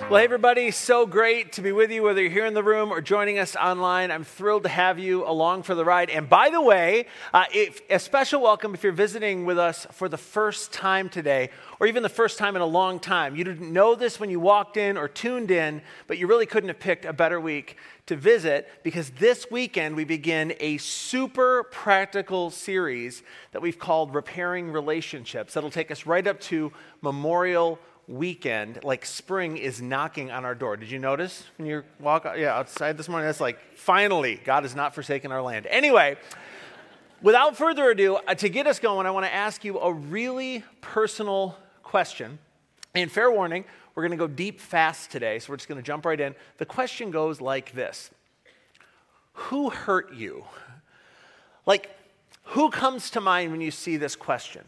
Well, 0.00 0.20
hey, 0.20 0.24
everybody, 0.24 0.70
so 0.70 1.06
great 1.06 1.52
to 1.54 1.60
be 1.60 1.72
with 1.72 1.90
you, 1.90 2.04
whether 2.04 2.22
you're 2.22 2.30
here 2.30 2.46
in 2.46 2.54
the 2.54 2.62
room 2.62 2.92
or 2.92 3.00
joining 3.00 3.38
us 3.38 3.56
online. 3.56 4.12
I'm 4.12 4.22
thrilled 4.22 4.62
to 4.62 4.68
have 4.68 4.98
you 4.98 5.26
along 5.26 5.64
for 5.64 5.74
the 5.74 5.84
ride. 5.84 6.08
And 6.08 6.30
by 6.30 6.50
the 6.50 6.62
way, 6.62 7.06
uh, 7.34 7.44
if, 7.52 7.82
a 7.90 7.98
special 7.98 8.40
welcome 8.40 8.74
if 8.74 8.84
you're 8.84 8.92
visiting 8.92 9.44
with 9.44 9.58
us 9.58 9.88
for 9.90 10.08
the 10.08 10.16
first 10.16 10.72
time 10.72 11.08
today, 11.08 11.50
or 11.80 11.88
even 11.88 12.04
the 12.04 12.08
first 12.08 12.38
time 12.38 12.54
in 12.54 12.62
a 12.62 12.66
long 12.66 13.00
time. 13.00 13.34
You 13.36 13.44
didn't 13.44 13.72
know 13.72 13.96
this 13.96 14.18
when 14.20 14.30
you 14.30 14.40
walked 14.40 14.76
in 14.76 14.96
or 14.96 15.08
tuned 15.08 15.50
in, 15.50 15.82
but 16.06 16.16
you 16.16 16.26
really 16.26 16.46
couldn't 16.46 16.68
have 16.68 16.80
picked 16.80 17.04
a 17.04 17.12
better 17.12 17.40
week 17.40 17.76
to 18.06 18.16
visit 18.16 18.68
because 18.84 19.10
this 19.10 19.50
weekend 19.50 19.96
we 19.96 20.04
begin 20.04 20.54
a 20.60 20.78
super 20.78 21.64
practical 21.64 22.50
series 22.50 23.24
that 23.52 23.60
we've 23.60 23.80
called 23.80 24.14
Repairing 24.14 24.70
Relationships. 24.70 25.54
That'll 25.54 25.70
take 25.70 25.90
us 25.90 26.06
right 26.06 26.26
up 26.26 26.40
to 26.42 26.72
Memorial 27.02 27.78
weekend, 28.08 28.82
like 28.82 29.04
spring 29.04 29.58
is 29.58 29.80
knocking 29.80 30.30
on 30.30 30.44
our 30.44 30.54
door. 30.54 30.76
Did 30.76 30.90
you 30.90 30.98
notice 30.98 31.44
when 31.58 31.68
you 31.68 31.84
walk 32.00 32.26
yeah, 32.36 32.56
outside 32.56 32.96
this 32.96 33.08
morning? 33.08 33.26
That's 33.26 33.40
like, 33.40 33.58
finally, 33.76 34.40
God 34.44 34.64
has 34.64 34.74
not 34.74 34.94
forsaken 34.94 35.30
our 35.30 35.42
land. 35.42 35.66
Anyway, 35.66 36.16
without 37.22 37.56
further 37.56 37.90
ado, 37.90 38.16
uh, 38.16 38.34
to 38.34 38.48
get 38.48 38.66
us 38.66 38.78
going, 38.78 39.06
I 39.06 39.10
want 39.10 39.26
to 39.26 39.32
ask 39.34 39.64
you 39.64 39.78
a 39.78 39.92
really 39.92 40.64
personal 40.80 41.56
question. 41.82 42.38
And 42.94 43.12
fair 43.12 43.30
warning, 43.30 43.64
we're 43.94 44.02
going 44.02 44.12
to 44.12 44.16
go 44.16 44.26
deep 44.26 44.60
fast 44.60 45.10
today, 45.10 45.38
so 45.38 45.52
we're 45.52 45.56
just 45.56 45.68
going 45.68 45.80
to 45.80 45.86
jump 45.86 46.06
right 46.06 46.18
in. 46.18 46.34
The 46.56 46.66
question 46.66 47.10
goes 47.10 47.40
like 47.40 47.72
this 47.72 48.10
Who 49.34 49.70
hurt 49.70 50.14
you? 50.14 50.44
Like, 51.66 51.90
who 52.44 52.70
comes 52.70 53.10
to 53.10 53.20
mind 53.20 53.52
when 53.52 53.60
you 53.60 53.70
see 53.70 53.98
this 53.98 54.16
question? 54.16 54.64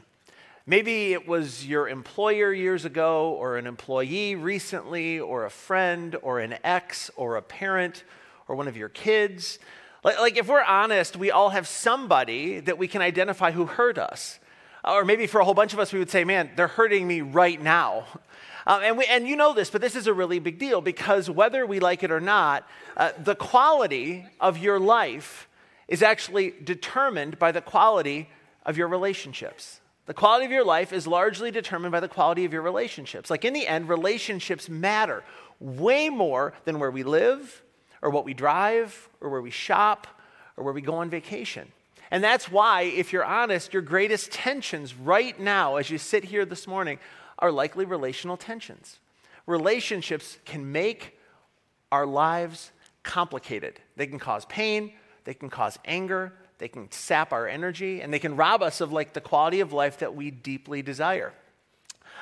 Maybe 0.67 1.13
it 1.15 1.27
was 1.27 1.67
your 1.67 1.89
employer 1.89 2.53
years 2.53 2.85
ago, 2.85 3.31
or 3.31 3.57
an 3.57 3.67
employee 3.67 4.35
recently, 4.35 5.19
or 5.19 5.45
a 5.45 5.51
friend, 5.51 6.17
or 6.23 6.39
an 6.39 6.57
ex, 6.63 7.11
or 7.17 7.37
a 7.37 7.43
parent, 7.43 8.05
or 8.47 8.55
one 8.55 8.69
of 8.69 8.77
your 8.77 8.91
kids. 8.91 9.59
Like, 10.05 10.21
like, 10.21 10.37
if 10.37 10.49
we're 10.49 10.63
honest, 10.63 11.17
we 11.17 11.31
all 11.31 11.51
have 11.51 11.67
somebody 11.67 12.61
that 12.61 12.79
we 12.79 12.89
can 12.89 13.01
identify 13.03 13.53
who 13.53 13.67
hurt 13.67 13.99
us. 13.99 14.39
Or 14.85 15.05
maybe 15.05 15.27
for 15.27 15.41
a 15.41 15.45
whole 15.45 15.55
bunch 15.55 15.73
of 15.73 15.79
us, 15.79 15.93
we 15.93 15.99
would 15.99 16.11
say, 16.11 16.25
man, 16.25 16.51
they're 16.57 16.69
hurting 16.69 17.07
me 17.07 17.21
right 17.21 17.61
now. 17.61 18.05
Um, 18.67 18.83
and, 18.83 18.99
we, 18.99 19.07
and 19.07 19.27
you 19.27 19.37
know 19.37 19.55
this, 19.55 19.71
but 19.71 19.81
this 19.81 19.97
is 19.97 20.07
a 20.07 20.13
really 20.13 20.39
big 20.39 20.59
deal 20.59 20.81
because 20.81 21.29
whether 21.31 21.67
we 21.67 21.81
like 21.81 22.03
it 22.03 22.11
or 22.11 22.21
not, 22.21 22.67
uh, 22.97 23.13
the 23.19 23.35
quality 23.35 24.27
of 24.41 24.59
your 24.59 24.79
life 24.79 25.49
is 25.89 26.03
actually 26.03 26.55
determined 26.63 27.39
by 27.39 27.53
the 27.53 27.61
quality 27.61 28.29
of 28.65 28.77
your 28.77 28.89
relationships. 28.89 29.80
The 30.11 30.15
quality 30.15 30.45
of 30.45 30.51
your 30.51 30.65
life 30.65 30.93
is 30.93 31.07
largely 31.07 31.53
determined 31.53 31.93
by 31.93 32.01
the 32.01 32.09
quality 32.09 32.45
of 32.45 32.53
your 32.53 32.63
relationships. 32.63 33.31
Like 33.31 33.45
in 33.45 33.53
the 33.53 33.65
end, 33.65 33.89
relationships 33.89 34.69
matter 34.69 35.23
way 35.61 36.09
more 36.09 36.53
than 36.65 36.81
where 36.81 36.91
we 36.91 37.05
live, 37.05 37.63
or 38.03 38.11
what 38.11 38.25
we 38.25 38.35
drive, 38.35 39.09
or 39.21 39.31
where 39.31 39.41
we 39.41 39.53
shop, 39.53 40.09
or 40.57 40.65
where 40.65 40.73
we 40.73 40.81
go 40.81 40.97
on 40.97 41.11
vacation. 41.11 41.71
And 42.11 42.25
that's 42.25 42.51
why, 42.51 42.83
if 42.83 43.13
you're 43.13 43.25
honest, 43.25 43.73
your 43.73 43.83
greatest 43.83 44.33
tensions 44.33 44.97
right 44.97 45.39
now, 45.39 45.77
as 45.77 45.91
you 45.91 45.97
sit 45.99 46.25
here 46.25 46.45
this 46.45 46.67
morning, 46.67 46.99
are 47.39 47.53
likely 47.53 47.85
relational 47.85 48.37
tensions. 48.37 48.99
Relationships 49.47 50.39
can 50.45 50.73
make 50.73 51.21
our 51.93 52.05
lives 52.05 52.73
complicated. 53.05 53.79
They 53.95 54.09
can 54.09 54.19
cause 54.19 54.45
pain, 54.47 54.93
they 55.23 55.35
can 55.35 55.51
cause 55.51 55.79
anger, 55.85 56.33
they 56.61 56.69
can 56.69 56.93
sap 56.93 57.33
our 57.33 57.49
energy, 57.49 58.01
and 58.01 58.13
they 58.13 58.19
can 58.19 58.37
rob 58.37 58.63
us 58.63 58.81
of 58.81 58.93
like 58.93 59.15
the 59.15 59.21
quality 59.21 59.61
of 59.61 59.73
life 59.73 59.99
that 59.99 60.15
we 60.15 60.31
deeply 60.31 60.83
desire. 60.83 61.33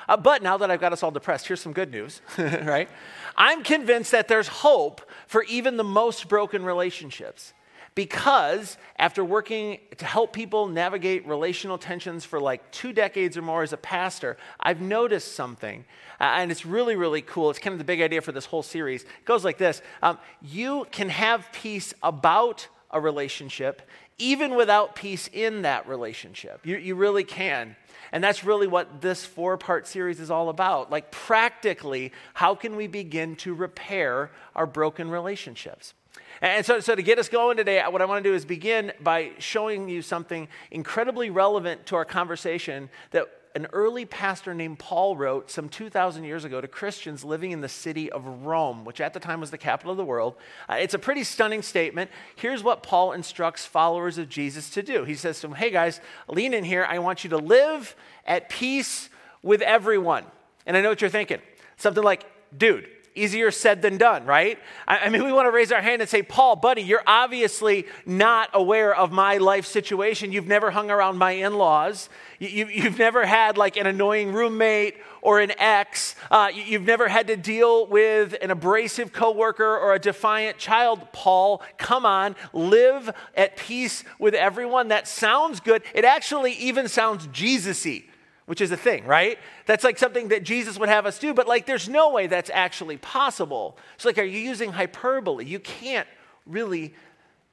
Uh, 0.07 0.17
but 0.17 0.41
now 0.41 0.57
that 0.57 0.71
I've 0.71 0.81
got 0.81 0.91
us 0.91 1.03
all 1.03 1.11
depressed, 1.11 1.47
here's 1.47 1.61
some 1.61 1.73
good 1.73 1.91
news, 1.91 2.21
right? 2.37 2.89
I'm 3.37 3.63
convinced 3.63 4.11
that 4.11 4.27
there's 4.27 4.47
hope 4.47 5.01
for 5.27 5.43
even 5.43 5.77
the 5.77 5.83
most 5.83 6.27
broken 6.27 6.65
relationships. 6.65 7.53
Because 7.95 8.77
after 8.97 9.25
working 9.25 9.79
to 9.97 10.05
help 10.05 10.31
people 10.31 10.67
navigate 10.67 11.27
relational 11.27 11.77
tensions 11.77 12.23
for 12.23 12.39
like 12.39 12.71
two 12.71 12.93
decades 12.93 13.35
or 13.35 13.41
more 13.41 13.61
as 13.61 13.73
a 13.73 13.77
pastor, 13.77 14.37
I've 14.59 14.79
noticed 14.79 15.33
something. 15.33 15.83
Uh, 16.19 16.23
and 16.23 16.49
it's 16.49 16.65
really, 16.65 16.95
really 16.95 17.21
cool. 17.21 17.49
It's 17.49 17.59
kind 17.59 17.73
of 17.73 17.77
the 17.77 17.83
big 17.83 18.01
idea 18.01 18.21
for 18.21 18.31
this 18.31 18.45
whole 18.45 18.63
series. 18.63 19.03
It 19.03 19.25
goes 19.25 19.43
like 19.43 19.57
this 19.57 19.81
um, 20.01 20.17
You 20.41 20.87
can 20.91 21.09
have 21.09 21.51
peace 21.51 21.93
about 22.01 22.67
a 22.91 22.99
relationship 22.99 23.81
even 24.19 24.55
without 24.55 24.95
peace 24.95 25.29
in 25.31 25.63
that 25.63 25.87
relationship. 25.87 26.65
You, 26.65 26.77
you 26.77 26.95
really 26.95 27.23
can. 27.23 27.75
And 28.11 28.23
that's 28.23 28.43
really 28.43 28.67
what 28.67 29.01
this 29.01 29.25
four 29.25 29.57
part 29.57 29.87
series 29.87 30.19
is 30.19 30.29
all 30.29 30.49
about. 30.49 30.91
Like, 30.91 31.11
practically, 31.11 32.11
how 32.33 32.55
can 32.55 32.75
we 32.75 32.87
begin 32.87 33.35
to 33.37 33.53
repair 33.53 34.31
our 34.55 34.65
broken 34.65 35.09
relationships? 35.09 35.93
And 36.41 36.65
so, 36.65 36.79
so, 36.79 36.95
to 36.95 37.01
get 37.01 37.19
us 37.19 37.27
going 37.27 37.57
today, 37.57 37.83
what 37.89 38.01
I 38.01 38.05
want 38.05 38.23
to 38.23 38.29
do 38.29 38.33
is 38.33 38.45
begin 38.45 38.93
by 39.01 39.31
showing 39.39 39.89
you 39.89 40.01
something 40.01 40.47
incredibly 40.71 41.29
relevant 41.29 41.85
to 41.87 41.95
our 41.95 42.05
conversation 42.05 42.89
that 43.11 43.27
an 43.55 43.67
early 43.73 44.05
pastor 44.05 44.53
named 44.53 44.79
Paul 44.79 45.17
wrote 45.17 45.49
some 45.49 45.69
2,000 45.69 46.23
years 46.23 46.45
ago 46.45 46.61
to 46.61 46.67
Christians 46.67 47.23
living 47.23 47.51
in 47.51 47.61
the 47.61 47.69
city 47.69 48.11
of 48.11 48.25
Rome, 48.25 48.85
which 48.85 49.01
at 49.01 49.13
the 49.13 49.19
time 49.19 49.39
was 49.39 49.49
the 49.49 49.57
capital 49.57 49.91
of 49.91 49.97
the 49.97 50.05
world. 50.05 50.35
Uh, 50.67 50.77
it's 50.79 50.93
a 50.93 50.99
pretty 50.99 51.23
stunning 51.23 51.61
statement. 51.61 52.11
Here's 52.35 52.63
what 52.63 52.83
Paul 52.83 53.13
instructs 53.13 53.65
followers 53.65 54.17
of 54.17 54.29
Jesus 54.29 54.69
to 54.71 54.83
do. 54.83 55.03
He 55.03 55.15
says 55.15 55.39
to 55.41 55.47
them, 55.47 55.55
Hey 55.55 55.71
guys, 55.71 55.99
lean 56.27 56.53
in 56.53 56.63
here. 56.63 56.85
I 56.87 56.99
want 56.99 57.23
you 57.23 57.31
to 57.31 57.37
live 57.37 57.95
at 58.25 58.49
peace 58.49 59.09
with 59.41 59.61
everyone. 59.61 60.25
And 60.65 60.77
I 60.77 60.81
know 60.81 60.89
what 60.89 61.01
you're 61.01 61.09
thinking. 61.09 61.39
Something 61.77 62.03
like, 62.03 62.25
dude, 62.55 62.87
easier 63.19 63.51
said 63.51 63.81
than 63.81 63.97
done, 63.97 64.25
right? 64.25 64.57
I, 64.87 65.09
mean, 65.09 65.23
we 65.23 65.31
want 65.31 65.47
to 65.47 65.51
raise 65.51 65.71
our 65.71 65.81
hand 65.81 66.01
and 66.01 66.09
say, 66.09 66.21
Paul, 66.21 66.55
buddy, 66.55 66.81
you're 66.81 67.03
obviously 67.05 67.85
not 68.05 68.49
aware 68.53 68.95
of 68.95 69.11
my 69.11 69.37
life 69.37 69.65
situation. 69.65 70.31
You've 70.31 70.47
never 70.47 70.71
hung 70.71 70.89
around 70.89 71.17
my 71.17 71.31
in 71.31 71.55
laws. 71.55 72.09
You, 72.39 72.65
have 72.83 72.97
never 72.97 73.25
had 73.25 73.57
like 73.57 73.77
an 73.77 73.85
annoying 73.85 74.31
roommate 74.33 74.95
or 75.21 75.39
an 75.39 75.51
ex. 75.57 76.15
Uh, 76.31 76.49
you, 76.53 76.63
you've 76.63 76.85
never 76.85 77.07
had 77.07 77.27
to 77.27 77.35
deal 77.35 77.85
with 77.87 78.35
an 78.41 78.51
abrasive 78.51 79.11
coworker 79.11 79.77
or 79.77 79.93
a 79.93 79.99
defiant 79.99 80.57
child. 80.57 81.11
Paul, 81.11 81.61
come 81.77 82.05
on, 82.05 82.35
live 82.53 83.09
at 83.35 83.57
peace 83.57 84.03
with 84.17 84.33
everyone. 84.33 84.87
That 84.87 85.07
sounds 85.07 85.59
good. 85.59 85.83
It 85.93 86.05
actually 86.05 86.53
even 86.53 86.87
sounds 86.87 87.27
Jesus 87.27 87.85
y 87.85 88.08
which 88.49 88.61
is 88.61 88.71
a 88.71 88.77
thing, 88.77 89.05
right? 89.05 89.37
That's 89.67 89.83
like 89.83 89.99
something 89.99 90.29
that 90.29 90.41
Jesus 90.41 90.79
would 90.79 90.89
have 90.89 91.05
us 91.05 91.19
do, 91.19 91.35
but 91.35 91.47
like 91.47 91.67
there's 91.67 91.87
no 91.87 92.09
way 92.09 92.25
that's 92.25 92.49
actually 92.51 92.97
possible. 92.97 93.77
So, 93.97 94.09
like, 94.09 94.17
are 94.17 94.23
you 94.23 94.39
using 94.39 94.71
hyperbole? 94.71 95.45
You 95.45 95.59
can't 95.59 96.07
really 96.47 96.95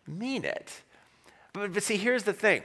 mean 0.06 0.46
it. 0.46 0.72
But, 1.52 1.74
but 1.74 1.82
see, 1.82 1.98
here's 1.98 2.22
the 2.22 2.32
thing 2.32 2.62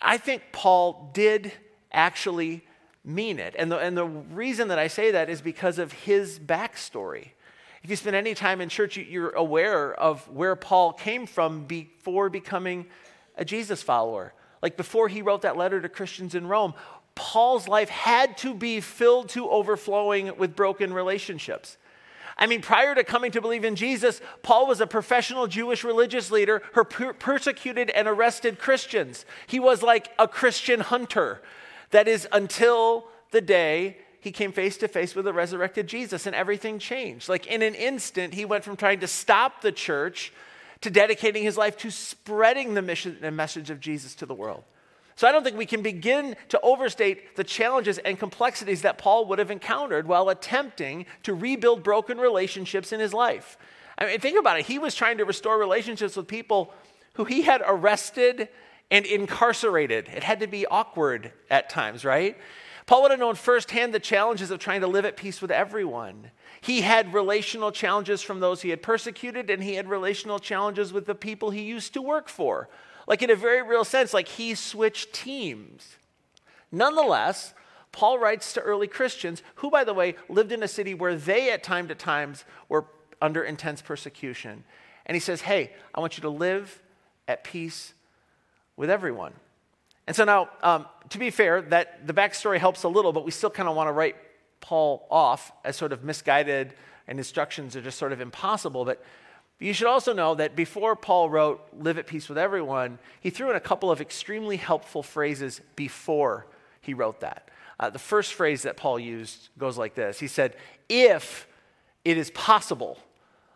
I 0.00 0.18
think 0.18 0.42
Paul 0.50 1.12
did 1.14 1.52
actually 1.92 2.66
mean 3.04 3.38
it. 3.38 3.54
And 3.56 3.70
the, 3.70 3.78
and 3.78 3.96
the 3.96 4.06
reason 4.06 4.66
that 4.66 4.80
I 4.80 4.88
say 4.88 5.12
that 5.12 5.30
is 5.30 5.40
because 5.40 5.78
of 5.78 5.92
his 5.92 6.40
backstory. 6.40 7.28
If 7.84 7.90
you 7.90 7.94
spend 7.94 8.16
any 8.16 8.34
time 8.34 8.60
in 8.60 8.70
church, 8.70 8.96
you're 8.96 9.30
aware 9.30 9.94
of 9.94 10.28
where 10.28 10.56
Paul 10.56 10.94
came 10.94 11.26
from 11.26 11.66
before 11.66 12.28
becoming 12.28 12.86
a 13.36 13.44
Jesus 13.44 13.84
follower. 13.84 14.34
Like 14.62 14.76
before 14.76 15.06
he 15.06 15.22
wrote 15.22 15.42
that 15.42 15.56
letter 15.56 15.80
to 15.80 15.88
Christians 15.88 16.34
in 16.34 16.48
Rome, 16.48 16.74
Paul's 17.14 17.68
life 17.68 17.88
had 17.88 18.36
to 18.38 18.54
be 18.54 18.80
filled 18.80 19.28
to 19.30 19.48
overflowing 19.48 20.36
with 20.36 20.56
broken 20.56 20.92
relationships. 20.92 21.76
I 22.38 22.46
mean, 22.46 22.62
prior 22.62 22.94
to 22.94 23.04
coming 23.04 23.30
to 23.32 23.40
believe 23.40 23.64
in 23.64 23.76
Jesus, 23.76 24.20
Paul 24.42 24.66
was 24.66 24.80
a 24.80 24.86
professional 24.86 25.46
Jewish 25.46 25.84
religious 25.84 26.30
leader 26.30 26.62
who 26.72 26.84
per- 26.84 27.12
persecuted 27.12 27.90
and 27.90 28.08
arrested 28.08 28.58
Christians. 28.58 29.24
He 29.46 29.60
was 29.60 29.82
like 29.82 30.10
a 30.18 30.26
Christian 30.26 30.80
hunter. 30.80 31.42
That 31.90 32.08
is, 32.08 32.26
until 32.32 33.08
the 33.32 33.42
day 33.42 33.98
he 34.20 34.30
came 34.30 34.52
face 34.52 34.76
to 34.78 34.88
face 34.88 35.14
with 35.14 35.24
the 35.24 35.32
resurrected 35.32 35.88
Jesus 35.88 36.26
and 36.26 36.34
everything 36.34 36.78
changed. 36.78 37.28
Like 37.28 37.46
in 37.46 37.60
an 37.60 37.74
instant, 37.74 38.34
he 38.34 38.44
went 38.44 38.64
from 38.64 38.76
trying 38.76 39.00
to 39.00 39.08
stop 39.08 39.60
the 39.60 39.72
church 39.72 40.32
to 40.80 40.90
dedicating 40.90 41.42
his 41.42 41.56
life 41.56 41.76
to 41.78 41.90
spreading 41.90 42.74
the 42.74 42.82
mission 42.82 43.18
and 43.20 43.36
message 43.36 43.68
of 43.68 43.80
Jesus 43.80 44.14
to 44.16 44.26
the 44.26 44.34
world. 44.34 44.64
So 45.16 45.28
I 45.28 45.32
don't 45.32 45.44
think 45.44 45.56
we 45.56 45.66
can 45.66 45.82
begin 45.82 46.36
to 46.48 46.60
overstate 46.62 47.36
the 47.36 47.44
challenges 47.44 47.98
and 47.98 48.18
complexities 48.18 48.82
that 48.82 48.98
Paul 48.98 49.26
would 49.26 49.38
have 49.38 49.50
encountered 49.50 50.06
while 50.08 50.28
attempting 50.28 51.06
to 51.22 51.34
rebuild 51.34 51.82
broken 51.82 52.18
relationships 52.18 52.92
in 52.92 53.00
his 53.00 53.12
life. 53.12 53.58
I 53.98 54.06
mean, 54.06 54.20
think 54.20 54.38
about 54.38 54.58
it. 54.58 54.66
He 54.66 54.78
was 54.78 54.94
trying 54.94 55.18
to 55.18 55.24
restore 55.24 55.58
relationships 55.58 56.16
with 56.16 56.26
people 56.26 56.72
who 57.14 57.24
he 57.24 57.42
had 57.42 57.62
arrested 57.66 58.48
and 58.90 59.06
incarcerated. 59.06 60.08
It 60.08 60.22
had 60.22 60.40
to 60.40 60.46
be 60.46 60.66
awkward 60.66 61.32
at 61.50 61.68
times, 61.68 62.04
right? 62.04 62.36
Paul 62.86 63.02
would 63.02 63.10
have 63.10 63.20
known 63.20 63.36
firsthand 63.36 63.94
the 63.94 64.00
challenges 64.00 64.50
of 64.50 64.58
trying 64.58 64.80
to 64.80 64.86
live 64.86 65.04
at 65.04 65.16
peace 65.16 65.40
with 65.40 65.50
everyone. 65.50 66.30
He 66.60 66.80
had 66.80 67.14
relational 67.14 67.70
challenges 67.70 68.22
from 68.22 68.40
those 68.40 68.62
he 68.62 68.70
had 68.70 68.82
persecuted, 68.82 69.50
and 69.50 69.62
he 69.62 69.74
had 69.74 69.88
relational 69.88 70.38
challenges 70.38 70.92
with 70.92 71.06
the 71.06 71.14
people 71.14 71.50
he 71.50 71.62
used 71.62 71.94
to 71.94 72.02
work 72.02 72.28
for. 72.28 72.68
Like, 73.06 73.22
in 73.22 73.30
a 73.30 73.36
very 73.36 73.62
real 73.62 73.84
sense, 73.84 74.14
like 74.14 74.28
he 74.28 74.54
switched 74.54 75.12
teams. 75.12 75.96
Nonetheless, 76.70 77.54
Paul 77.92 78.18
writes 78.18 78.52
to 78.54 78.60
early 78.60 78.88
Christians, 78.88 79.42
who, 79.56 79.70
by 79.70 79.84
the 79.84 79.94
way, 79.94 80.16
lived 80.28 80.52
in 80.52 80.62
a 80.62 80.68
city 80.68 80.94
where 80.94 81.14
they 81.14 81.50
at 81.52 81.62
time 81.62 81.88
to 81.88 81.94
times 81.94 82.44
were 82.68 82.86
under 83.20 83.44
intense 83.44 83.82
persecution. 83.82 84.64
And 85.06 85.14
he 85.14 85.20
says, 85.20 85.42
Hey, 85.42 85.72
I 85.94 86.00
want 86.00 86.16
you 86.16 86.22
to 86.22 86.30
live 86.30 86.80
at 87.28 87.44
peace 87.44 87.92
with 88.76 88.90
everyone. 88.90 89.34
And 90.06 90.16
so 90.16 90.24
now, 90.24 90.48
um, 90.62 90.86
to 91.10 91.18
be 91.18 91.30
fair, 91.30 91.62
that 91.62 92.06
the 92.06 92.14
backstory 92.14 92.58
helps 92.58 92.82
a 92.82 92.88
little, 92.88 93.12
but 93.12 93.24
we 93.24 93.30
still 93.30 93.50
kind 93.50 93.68
of 93.68 93.76
want 93.76 93.88
to 93.88 93.92
write 93.92 94.16
Paul 94.60 95.06
off 95.10 95.52
as 95.64 95.76
sort 95.76 95.92
of 95.92 96.02
misguided, 96.02 96.74
and 97.06 97.18
instructions 97.18 97.76
are 97.76 97.82
just 97.82 97.98
sort 97.98 98.12
of 98.12 98.20
impossible. 98.20 98.84
But 98.84 99.04
you 99.62 99.72
should 99.72 99.86
also 99.86 100.12
know 100.12 100.34
that 100.34 100.56
before 100.56 100.96
Paul 100.96 101.30
wrote 101.30 101.60
"Live 101.78 101.98
at 101.98 102.06
peace 102.06 102.28
with 102.28 102.38
everyone," 102.38 102.98
he 103.20 103.30
threw 103.30 103.50
in 103.50 103.56
a 103.56 103.60
couple 103.60 103.90
of 103.90 104.00
extremely 104.00 104.56
helpful 104.56 105.02
phrases 105.02 105.60
before 105.76 106.46
he 106.80 106.94
wrote 106.94 107.20
that. 107.20 107.48
Uh, 107.80 107.90
the 107.90 107.98
first 107.98 108.34
phrase 108.34 108.62
that 108.62 108.76
Paul 108.76 108.98
used 108.98 109.48
goes 109.58 109.76
like 109.78 109.94
this 109.94 110.20
He 110.20 110.28
said, 110.28 110.56
If 110.88 111.48
it 112.04 112.16
is 112.18 112.30
possible, 112.30 112.98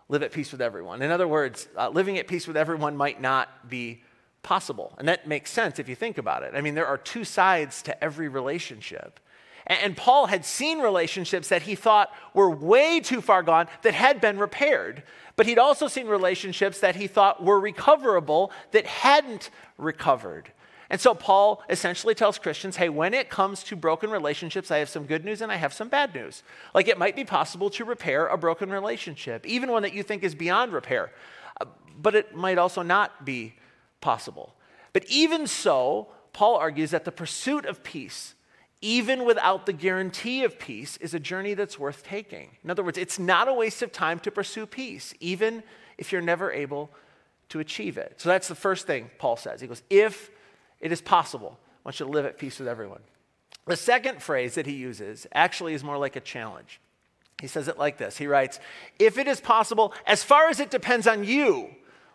live 0.08 0.22
at 0.22 0.32
peace 0.32 0.52
with 0.52 0.62
everyone. 0.62 1.02
In 1.02 1.10
other 1.10 1.28
words, 1.28 1.68
uh, 1.76 1.88
living 1.88 2.18
at 2.18 2.26
peace 2.26 2.46
with 2.46 2.56
everyone 2.56 2.96
might 2.96 3.20
not 3.20 3.68
be 3.68 4.02
possible. 4.42 4.94
And 4.98 5.08
that 5.08 5.26
makes 5.26 5.50
sense 5.50 5.78
if 5.78 5.88
you 5.88 5.96
think 5.96 6.18
about 6.18 6.44
it. 6.44 6.54
I 6.54 6.60
mean, 6.60 6.74
there 6.74 6.86
are 6.86 6.98
two 6.98 7.24
sides 7.24 7.82
to 7.82 8.04
every 8.04 8.28
relationship. 8.28 9.20
And, 9.66 9.96
Paul 9.96 10.26
had 10.26 10.44
seen 10.44 10.80
relationships 10.80 11.48
that 11.48 11.62
he 11.62 11.74
thought 11.74 12.12
were 12.34 12.48
way 12.48 13.00
too 13.00 13.20
far 13.20 13.42
gone 13.42 13.66
that 13.82 13.94
had 13.94 14.20
been 14.20 14.38
repaired. 14.38 15.02
But 15.34 15.46
he'd 15.46 15.58
also 15.58 15.88
seen 15.88 16.06
relationships 16.06 16.80
that 16.80 16.96
he 16.96 17.06
thought 17.08 17.42
were 17.42 17.58
recoverable 17.58 18.52
that 18.70 18.86
hadn't 18.86 19.50
recovered. 19.76 20.52
And 20.88 21.00
so 21.00 21.14
Paul 21.14 21.62
essentially 21.68 22.14
tells 22.14 22.38
Christians 22.38 22.76
hey, 22.76 22.88
when 22.88 23.12
it 23.12 23.28
comes 23.28 23.64
to 23.64 23.76
broken 23.76 24.10
relationships, 24.10 24.70
I 24.70 24.78
have 24.78 24.88
some 24.88 25.04
good 25.04 25.24
news 25.24 25.40
and 25.40 25.50
I 25.50 25.56
have 25.56 25.72
some 25.72 25.88
bad 25.88 26.14
news. 26.14 26.44
Like 26.74 26.86
it 26.86 26.96
might 26.96 27.16
be 27.16 27.24
possible 27.24 27.70
to 27.70 27.84
repair 27.84 28.28
a 28.28 28.38
broken 28.38 28.70
relationship, 28.70 29.44
even 29.46 29.70
one 29.70 29.82
that 29.82 29.94
you 29.94 30.02
think 30.02 30.22
is 30.22 30.34
beyond 30.34 30.72
repair, 30.72 31.10
uh, 31.60 31.64
but 32.00 32.14
it 32.14 32.36
might 32.36 32.58
also 32.58 32.82
not 32.82 33.24
be 33.24 33.54
possible. 34.00 34.54
But 34.92 35.04
even 35.08 35.48
so, 35.48 36.08
Paul 36.32 36.56
argues 36.56 36.92
that 36.92 37.04
the 37.04 37.12
pursuit 37.12 37.66
of 37.66 37.82
peace, 37.82 38.34
even 38.80 39.24
without 39.24 39.66
the 39.66 39.72
guarantee 39.72 40.44
of 40.44 40.58
peace, 40.58 40.96
is 40.98 41.14
a 41.14 41.20
journey 41.20 41.54
that's 41.54 41.78
worth 41.78 42.04
taking. 42.04 42.50
In 42.62 42.70
other 42.70 42.82
words, 42.82 42.98
it's 42.98 43.18
not 43.18 43.48
a 43.48 43.54
waste 43.54 43.82
of 43.82 43.92
time 43.92 44.18
to 44.20 44.30
pursue 44.30 44.66
peace, 44.66 45.14
even 45.20 45.62
if 45.98 46.12
you're 46.12 46.20
never 46.20 46.52
able 46.52 46.90
to 47.48 47.60
achieve 47.60 47.96
it. 47.96 48.14
So 48.18 48.28
that's 48.28 48.48
the 48.48 48.54
first 48.54 48.86
thing 48.86 49.10
Paul 49.18 49.36
says. 49.36 49.60
He 49.60 49.66
goes, 49.66 49.82
if 49.88 50.30
it 50.80 50.92
is 50.92 51.00
possible. 51.00 51.58
I 51.62 51.88
want 51.88 52.00
you 52.00 52.06
to 52.06 52.12
live 52.12 52.26
at 52.26 52.38
peace 52.38 52.58
with 52.58 52.68
everyone. 52.68 53.00
The 53.66 53.76
second 53.76 54.22
phrase 54.22 54.54
that 54.54 54.66
he 54.66 54.74
uses 54.74 55.26
actually 55.32 55.74
is 55.74 55.82
more 55.82 55.98
like 55.98 56.16
a 56.16 56.20
challenge. 56.20 56.80
He 57.40 57.46
says 57.46 57.68
it 57.68 57.78
like 57.78 57.98
this 57.98 58.16
He 58.16 58.26
writes, 58.26 58.60
If 58.98 59.18
it 59.18 59.26
is 59.26 59.40
possible, 59.40 59.92
as 60.06 60.22
far 60.22 60.48
as 60.48 60.60
it 60.60 60.70
depends 60.70 61.06
on 61.06 61.24
you, 61.24 61.70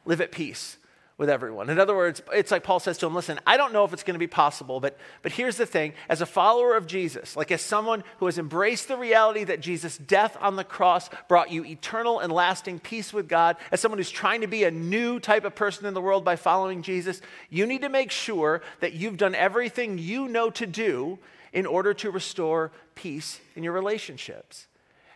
live 0.06 0.22
at 0.22 0.32
peace 0.32 0.78
with 1.22 1.30
everyone. 1.30 1.70
In 1.70 1.78
other 1.78 1.96
words, 1.96 2.20
it's 2.34 2.50
like 2.50 2.64
Paul 2.64 2.80
says 2.80 2.98
to 2.98 3.06
him, 3.06 3.14
listen, 3.14 3.40
I 3.46 3.56
don't 3.56 3.72
know 3.72 3.86
if 3.86 3.94
it's 3.94 4.02
going 4.02 4.16
to 4.16 4.20
be 4.20 4.26
possible, 4.26 4.80
but, 4.80 4.98
but 5.22 5.32
here's 5.32 5.56
the 5.56 5.68
thing. 5.68 5.94
As 6.10 6.20
a 6.20 6.26
follower 6.26 6.76
of 6.76 6.88
Jesus, 6.88 7.38
like 7.38 7.52
as 7.52 7.62
someone 7.62 8.04
who 8.18 8.26
has 8.26 8.40
embraced 8.40 8.88
the 8.88 8.98
reality 8.98 9.44
that 9.44 9.62
Jesus' 9.62 10.00
death 10.00 10.36
on 10.42 10.56
the 10.56 10.64
cross 10.64 11.12
brought 11.30 11.52
you 11.52 11.64
eternal 11.64 12.22
and 12.22 12.34
lasting 12.34 12.80
peace 12.80 13.14
with 13.14 13.30
God, 13.30 13.58
as 13.72 13.80
someone 13.80 14.00
who's 14.00 14.10
trying 14.10 14.42
to 14.42 14.48
be 14.48 14.64
a 14.64 14.72
new 14.72 15.20
type 15.20 15.46
of 15.46 15.54
person 15.54 15.86
in 15.86 15.94
the 15.94 16.02
world 16.02 16.26
by 16.26 16.36
following 16.36 16.82
Jesus, 16.82 17.22
you 17.52 17.68
need 17.68 17.84
to 17.84 17.90
make 17.90 18.10
sure 18.10 18.64
that 18.80 18.94
you've 18.94 19.18
done 19.18 19.36
everything 19.36 20.00
you 20.00 20.28
know 20.28 20.50
to 20.50 20.66
do 20.66 21.20
in 21.54 21.68
order 21.68 21.94
to 21.94 22.10
restore 22.10 22.72
peace 22.96 23.40
in 23.56 23.62
your 23.62 23.74
relationships. 23.74 24.66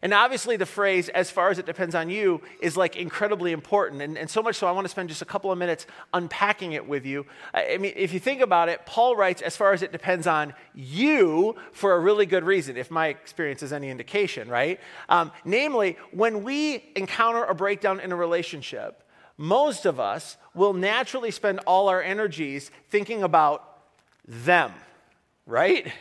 And 0.02 0.14
obviously, 0.14 0.58
the 0.58 0.66
phrase, 0.66 1.10
as 1.10 1.32
far 1.32 1.50
as 1.50 1.58
it 1.58 1.66
depends 1.66 1.96
on 1.96 2.10
you, 2.10 2.42
is 2.62 2.78
like 2.78 2.96
incredibly 2.96 3.52
important. 3.52 4.02
And, 4.02 4.18
and 4.18 4.30
so 4.30 4.42
much 4.42 4.56
so, 4.58 4.68
I 4.68 4.72
want 4.72 4.86
to 4.86 4.90
spend 4.90 5.10
just 5.10 5.22
a 5.22 5.26
couple 5.26 5.52
of 5.52 5.58
minutes 5.58 5.88
unpacking 6.14 6.74
it 6.74 6.88
with 6.88 7.06
you. 7.06 7.26
I 7.54 7.78
mean, 7.78 7.94
if 7.96 8.14
you 8.14 8.20
think 8.20 8.42
about 8.42 8.70
it, 8.70 8.86
Paul 8.86 9.16
writes, 9.16 9.42
as 9.42 9.58
far 9.58 9.74
as 9.74 9.82
it 9.82 9.92
depends 9.92 10.28
on 10.28 10.54
you, 10.74 11.56
for 11.72 11.94
a 11.94 12.00
really 12.00 12.26
good 12.26 12.44
reason, 12.44 12.78
if 12.78 12.92
my 12.92 13.08
experience 13.08 13.64
is 13.64 13.74
any 13.74 13.90
indication, 13.90 14.50
right? 14.50 14.80
Um, 15.10 15.32
namely, 15.44 15.98
when 16.12 16.44
we 16.44 16.84
encounter 16.96 17.44
a 17.44 17.56
breakdown 17.56 18.00
in 18.00 18.12
a 18.12 18.16
relationship, 18.16 19.02
most 19.38 19.86
of 19.86 20.00
us 20.00 20.38
will 20.54 20.74
naturally 20.74 21.32
spend 21.32 21.60
all 21.66 21.90
our 21.90 22.02
energies 22.02 22.72
thinking 22.90 23.24
about 23.24 23.82
them, 24.28 24.72
right? 25.46 25.92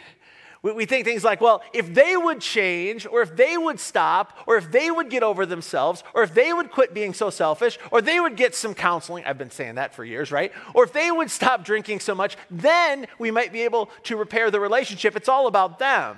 We, 0.65 0.73
we 0.73 0.87
think 0.87 1.05
things 1.05 1.23
like, 1.23 1.43
well, 1.43 1.63
if 1.75 1.93
they 1.93 2.17
would 2.17 2.41
change, 2.41 3.07
or 3.07 3.21
if 3.21 3.37
they 3.37 3.57
would 3.57 3.79
stop, 3.79 4.37
or 4.47 4.57
if 4.57 4.73
they 4.73 4.91
would 4.91 5.11
get 5.11 5.23
over 5.23 5.45
themselves, 5.45 6.03
or 6.15 6.23
if 6.23 6.33
they 6.33 6.55
would 6.55 6.71
quit 6.71 6.95
being 6.95 7.13
so 7.13 7.29
selfish, 7.29 7.79
or 7.93 8.01
they 8.01 8.19
would 8.19 8.35
get 8.35 8.55
some 8.55 8.75
counseling, 8.75 9.25
I've 9.27 9.37
been 9.37 9.51
saying 9.51 9.75
that 9.75 9.95
for 9.95 10.05
years, 10.05 10.33
right? 10.33 10.53
Or 10.73 10.83
if 10.85 10.93
they 10.93 11.11
would 11.11 11.31
stop 11.31 11.65
drinking 11.65 12.01
so 12.01 12.15
much, 12.15 12.39
then 12.51 13.07
we 13.19 13.31
might 13.31 13.53
be 13.53 13.61
able 13.63 13.91
to 14.05 14.17
repair 14.17 14.51
the 14.51 14.59
relationship. 14.59 15.15
It's 15.15 15.29
all 15.29 15.47
about 15.47 15.79
them. 15.79 16.17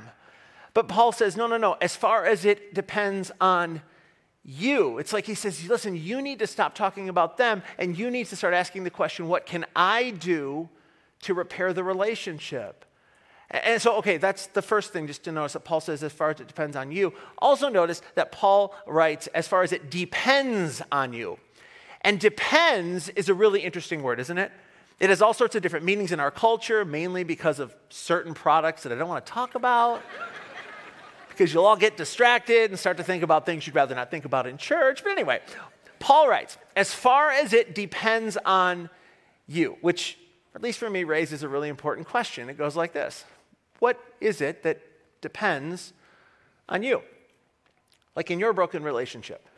But 0.75 0.87
Paul 0.87 1.11
says, 1.11 1.37
no, 1.37 1.49
no, 1.49 1.57
no. 1.57 1.77
As 1.81 1.97
far 1.97 2.25
as 2.25 2.45
it 2.45 2.73
depends 2.73 3.33
on 3.41 3.83
you, 4.45 4.99
it's 4.99 5.13
like 5.13 5.27
he 5.27 5.35
says, 5.35 5.69
listen, 5.69 5.97
you 5.97 6.23
need 6.23 6.39
to 6.39 6.47
stop 6.47 6.77
talking 6.77 7.09
about 7.09 7.37
them 7.37 7.65
and 7.79 7.99
you 7.99 8.13
need 8.13 8.27
to 8.27 8.37
start 8.37 8.55
asking 8.55 8.85
the 8.85 8.91
question, 8.91 9.27
what 9.27 9.45
can 9.45 9.67
I 9.75 10.11
do 10.11 10.69
to 11.23 11.35
repair 11.35 11.73
the 11.73 11.83
relationship? 11.83 12.86
And 13.51 13.81
so, 13.81 13.97
okay, 13.99 14.17
that's 14.17 14.49
the 14.49 14.63
first 14.63 14.93
thing 14.93 15.07
just 15.07 15.23
to 15.25 15.33
notice 15.33 15.53
that 15.53 15.61
Paul 15.61 15.81
says, 15.81 16.03
as 16.03 16.13
far 16.13 16.31
as 16.31 16.41
it 16.41 16.49
depends 16.49 16.75
on 16.77 16.91
you. 16.91 17.13
Also, 17.39 17.69
notice 17.69 18.03
that 18.17 18.33
Paul 18.33 18.75
writes, 18.87 19.29
as 19.29 19.47
far 19.47 19.63
as 19.63 19.73
it 19.73 19.89
depends 19.91 20.83
on 20.91 21.13
you. 21.13 21.39
And 22.01 22.19
depends 22.19 23.09
is 23.11 23.29
a 23.29 23.35
really 23.35 23.61
interesting 23.61 24.03
word, 24.03 24.19
isn't 24.21 24.39
it? 24.39 24.51
It 24.99 25.11
has 25.11 25.23
all 25.23 25.35
sorts 25.35 25.55
of 25.55 25.63
different 25.63 25.85
meanings 25.85 26.11
in 26.11 26.21
our 26.21 26.31
culture, 26.31 26.85
mainly 26.85 27.23
because 27.23 27.61
of 27.61 27.75
certain 27.89 28.35
products 28.35 28.83
that 28.83 28.93
I 28.93 28.95
don't 28.97 29.09
want 29.09 29.25
to 29.25 29.33
talk 29.33 29.55
about. 29.55 30.03
because 31.29 31.53
you'll 31.53 31.67
all 31.67 31.77
get 31.77 31.99
distracted 31.99 32.71
and 32.71 32.79
start 32.79 32.97
to 32.97 33.03
think 33.03 33.23
about 33.23 33.45
things 33.45 33.67
you'd 33.67 33.77
rather 33.77 33.95
not 33.95 34.11
think 34.11 34.25
about 34.25 34.47
in 34.47 34.57
church. 34.57 35.05
But 35.05 35.13
anyway, 35.13 35.41
Paul 35.99 36.29
writes, 36.29 36.57
as 36.75 36.95
far 36.95 37.31
as 37.31 37.53
it 37.53 37.75
depends 37.75 38.39
on 38.39 38.89
you, 39.47 39.77
which, 39.83 40.19
at 40.55 40.63
least 40.63 40.79
for 40.79 40.89
me, 40.89 41.05
raises 41.05 41.43
a 41.43 41.49
really 41.49 41.69
important 41.69 42.09
question. 42.09 42.49
It 42.49 42.57
goes 42.57 42.75
like 42.75 42.93
this 42.93 43.25
what 43.79 44.03
is 44.21 44.41
it 44.41 44.63
that 44.63 44.81
depends 45.21 45.93
on 46.69 46.83
you? 46.83 47.03
Like 48.15 48.31
in 48.31 48.39
your 48.39 48.53
broken 48.53 48.83
relationship. 48.83 49.49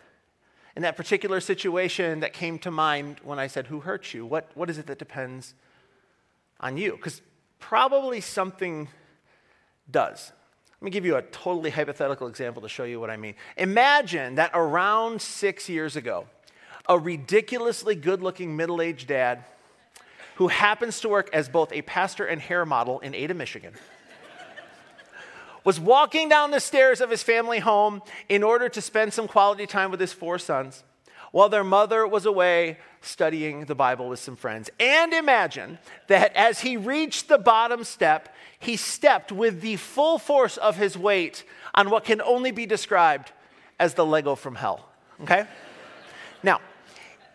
In 0.77 0.83
that 0.83 0.97
particular 0.97 1.41
situation 1.41 2.21
that 2.21 2.33
came 2.33 2.59
to 2.61 2.71
mind 2.71 3.21
when 3.25 3.39
I 3.39 3.47
said, 3.47 3.67
Who 3.67 3.81
hurt 3.81 4.15
you? 4.15 4.25
What, 4.25 4.51
what 4.55 4.71
is 4.71 4.79
it 4.79 4.87
that 4.87 4.99
depends 4.99 5.55
on 6.61 6.77
you? 6.77 6.93
Because 6.93 7.21
probably 7.59 8.21
something 8.21 8.89
does. 9.91 10.33
Let 10.81 10.85
me 10.85 10.91
give 10.93 11.05
you 11.05 11.17
a 11.17 11.23
totally 11.23 11.71
hypothetical 11.71 12.29
example 12.29 12.63
to 12.63 12.69
show 12.69 12.85
you 12.85 13.01
what 13.01 13.11
I 13.11 13.17
mean. 13.17 13.35
Imagine 13.57 14.37
that 14.37 14.53
around 14.55 15.21
six 15.21 15.69
years 15.69 15.97
ago, 15.97 16.27
a 16.89 16.97
ridiculously 16.97 17.97
good 17.97 18.23
looking 18.23 18.57
middle 18.57 18.81
aged 18.81 19.09
dad 19.09 19.45
who 20.37 20.47
happens 20.47 21.01
to 21.01 21.09
work 21.09 21.29
as 21.33 21.49
both 21.49 21.73
a 21.73 21.83
pastor 21.83 22.25
and 22.25 22.41
hair 22.41 22.65
model 22.65 23.01
in 23.01 23.13
Ada, 23.15 23.35
Michigan 23.35 23.75
was 25.69 25.79
walking 25.79 26.31
down 26.31 26.51
the 26.51 26.61
stairs 26.61 26.99
of 26.99 27.11
his 27.11 27.23
family 27.23 27.59
home 27.59 28.01
in 28.31 28.43
order 28.43 28.71
to 28.71 28.81
spend 28.81 29.13
some 29.13 29.29
quality 29.29 29.67
time 29.67 29.91
with 29.91 30.01
his 30.01 30.15
four 30.15 30.39
sons 30.39 30.83
while 31.31 31.51
their 31.51 31.63
mother 31.63 32.07
was 32.07 32.25
away 32.25 32.79
studying 33.03 33.67
the 33.67 33.75
Bible 33.75 34.09
with 34.09 34.19
some 34.19 34.35
friends. 34.35 34.71
And 34.81 35.13
imagine 35.13 35.79
that 36.07 36.35
as 36.35 36.61
he 36.61 36.79
reached 36.79 37.29
the 37.29 37.37
bottom 37.37 37.85
step, 37.85 38.35
he 38.59 38.77
stepped 38.77 39.31
with 39.31 39.61
the 39.61 39.77
full 39.77 40.19
force 40.19 40.57
of 40.57 40.77
his 40.77 40.97
weight 40.97 41.45
on 41.75 41.91
what 41.91 42.05
can 42.05 42.23
only 42.23 42.51
be 42.51 42.65
described 42.65 43.33
as 43.79 43.93
the 43.93 44.07
Lego 44.07 44.37
from 44.37 44.55
hell. 44.55 44.89
Okay? 45.21 45.45
Now, 46.43 46.63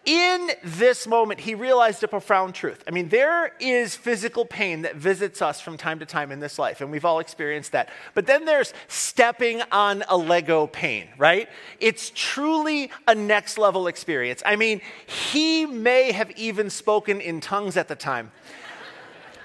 in 0.06 0.52
this 0.64 1.08
moment, 1.08 1.40
he 1.40 1.56
realized 1.56 2.04
a 2.04 2.10
profound 2.10 2.54
truth. 2.54 2.84
I 2.86 2.92
mean, 2.92 3.08
there 3.08 3.54
is 3.60 3.96
physical 3.96 4.46
pain 4.46 4.82
that 4.82 4.96
visits 4.96 5.42
us 5.42 5.62
from 5.62 5.78
time 5.78 6.00
to 6.00 6.06
time 6.06 6.32
in 6.32 6.42
this 6.42 6.60
life, 6.60 6.82
and 6.82 6.92
we've 6.92 7.06
all 7.06 7.20
experienced 7.20 7.72
that. 7.72 7.90
But 8.14 8.26
then 8.26 8.44
there's 8.44 8.74
stepping 8.90 9.62
on 9.72 10.04
a 10.10 10.18
Lego 10.18 10.68
pain, 10.68 11.08
right? 11.18 11.48
It's 11.80 12.12
truly 12.14 12.92
a 13.08 13.16
next 13.16 13.58
level 13.58 13.88
experience. 13.88 14.44
I 14.46 14.58
mean, 14.58 14.82
he 15.06 15.66
may 15.66 16.12
have 16.12 16.32
even 16.32 16.70
spoken 16.70 17.22
in 17.22 17.40
tongues 17.40 17.78
at 17.78 17.88
the 17.88 17.96
time. 17.96 18.32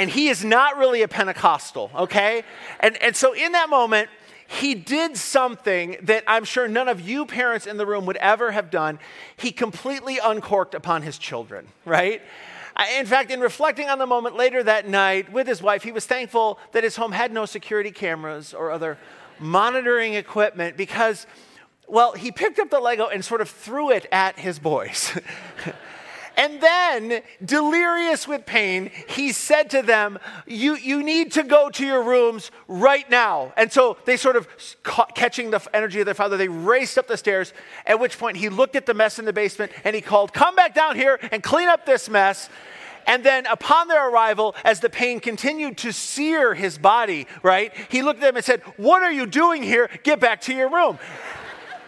And 0.01 0.11
he 0.11 0.29
is 0.29 0.45
not 0.45 0.77
really 0.77 1.03
a 1.03 1.09
Pentecostal, 1.09 1.91
okay? 1.95 2.43
And, 2.81 2.97
and 3.03 3.15
so 3.15 3.33
in 3.33 3.53
that 3.53 3.69
moment, 3.69 4.09
he 4.51 4.75
did 4.75 5.19
something 5.19 5.99
that 6.03 6.25
I'm 6.27 6.45
sure 6.45 6.67
none 6.67 6.89
of 6.89 7.03
you 7.03 7.27
parents 7.27 7.67
in 7.67 7.77
the 7.77 7.85
room 7.85 8.07
would 8.07 8.17
ever 8.17 8.51
have 8.51 8.71
done. 8.71 8.99
He 9.37 9.53
completely 9.53 10.19
uncorked 10.19 10.75
upon 10.75 11.03
his 11.03 11.19
children, 11.19 11.69
right? 11.85 12.23
In 12.99 13.05
fact, 13.05 13.31
in 13.31 13.41
reflecting 13.41 13.91
on 13.91 13.99
the 13.99 14.07
moment 14.07 14.37
later 14.37 14.63
that 14.63 14.89
night 14.89 15.31
with 15.31 15.47
his 15.47 15.61
wife, 15.61 15.83
he 15.83 15.93
was 15.93 16.07
thankful 16.07 16.59
that 16.73 16.83
his 16.83 16.97
home 16.97 17.13
had 17.13 17.31
no 17.31 17.45
security 17.45 17.91
cameras 17.91 18.55
or 18.55 18.71
other 18.71 18.97
monitoring 19.39 20.15
equipment 20.15 20.79
because, 20.79 21.27
well, 21.87 22.13
he 22.13 22.33
picked 22.33 22.59
up 22.59 22.71
the 22.71 22.81
Lego 22.81 23.07
and 23.07 23.23
sort 23.23 23.43
of 23.43 23.51
threw 23.51 23.91
it 23.91 24.07
at 24.11 24.39
his 24.39 24.59
boys. 24.59 25.19
And 26.39 26.61
then, 26.61 27.23
delirious 27.45 28.29
with 28.29 28.47
pain, 28.47 28.93
he 29.09 29.33
said 29.33 29.71
to 29.71 29.83
them, 29.83 30.21
you, 30.47 30.77
you 30.77 31.03
need 31.03 31.33
to 31.33 31.43
go 31.43 31.69
to 31.69 31.85
your 31.85 32.05
rooms 32.05 32.53
right 32.69 33.11
now. 33.11 33.53
And 33.57 33.73
so 33.73 33.97
they 34.05 34.17
sort 34.17 34.37
of, 34.37 34.47
caught, 34.85 35.17
catching 35.17 35.51
the 35.51 35.61
energy 35.75 35.99
of 35.99 36.05
their 36.05 36.15
father, 36.15 36.37
they 36.37 36.47
raced 36.47 36.97
up 36.97 37.09
the 37.09 37.17
stairs, 37.17 37.53
at 37.85 37.99
which 37.99 38.21
point 38.21 38.37
he 38.37 38.49
looked 38.49 38.77
at 38.77 38.87
the 38.87 38.95
mess 38.95 39.19
in 39.19 39.25
the 39.25 39.33
basement 39.33 39.73
and 39.83 39.97
he 39.97 40.01
called, 40.01 40.33
Come 40.33 40.55
back 40.55 40.77
down 40.77 40.95
here 40.95 41.19
and 41.33 41.43
clean 41.43 41.69
up 41.69 41.85
this 41.85 42.09
mess. 42.09 42.49
And 43.09 43.25
then, 43.25 43.47
upon 43.47 43.89
their 43.89 44.09
arrival, 44.09 44.55
as 44.65 44.79
the 44.79 44.91
pain 44.91 45.19
continued 45.19 45.79
to 45.79 45.93
sear 45.93 46.55
his 46.55 46.79
body, 46.79 47.27
right, 47.43 47.73
he 47.89 48.03
looked 48.03 48.23
at 48.23 48.27
them 48.27 48.37
and 48.37 48.45
said, 48.45 48.61
What 48.77 49.03
are 49.03 49.11
you 49.11 49.27
doing 49.27 49.65
here? 49.65 49.91
Get 50.05 50.21
back 50.21 50.43
to 50.43 50.55
your 50.55 50.69
room. 50.69 51.01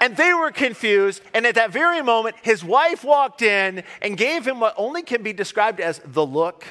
And 0.00 0.16
they 0.16 0.32
were 0.32 0.50
confused. 0.50 1.22
And 1.34 1.46
at 1.46 1.54
that 1.56 1.70
very 1.70 2.02
moment, 2.02 2.36
his 2.42 2.64
wife 2.64 3.04
walked 3.04 3.42
in 3.42 3.84
and 4.00 4.16
gave 4.16 4.46
him 4.46 4.60
what 4.60 4.74
only 4.76 5.02
can 5.02 5.22
be 5.22 5.32
described 5.32 5.78
as 5.78 6.00
the 6.04 6.24
look, 6.24 6.66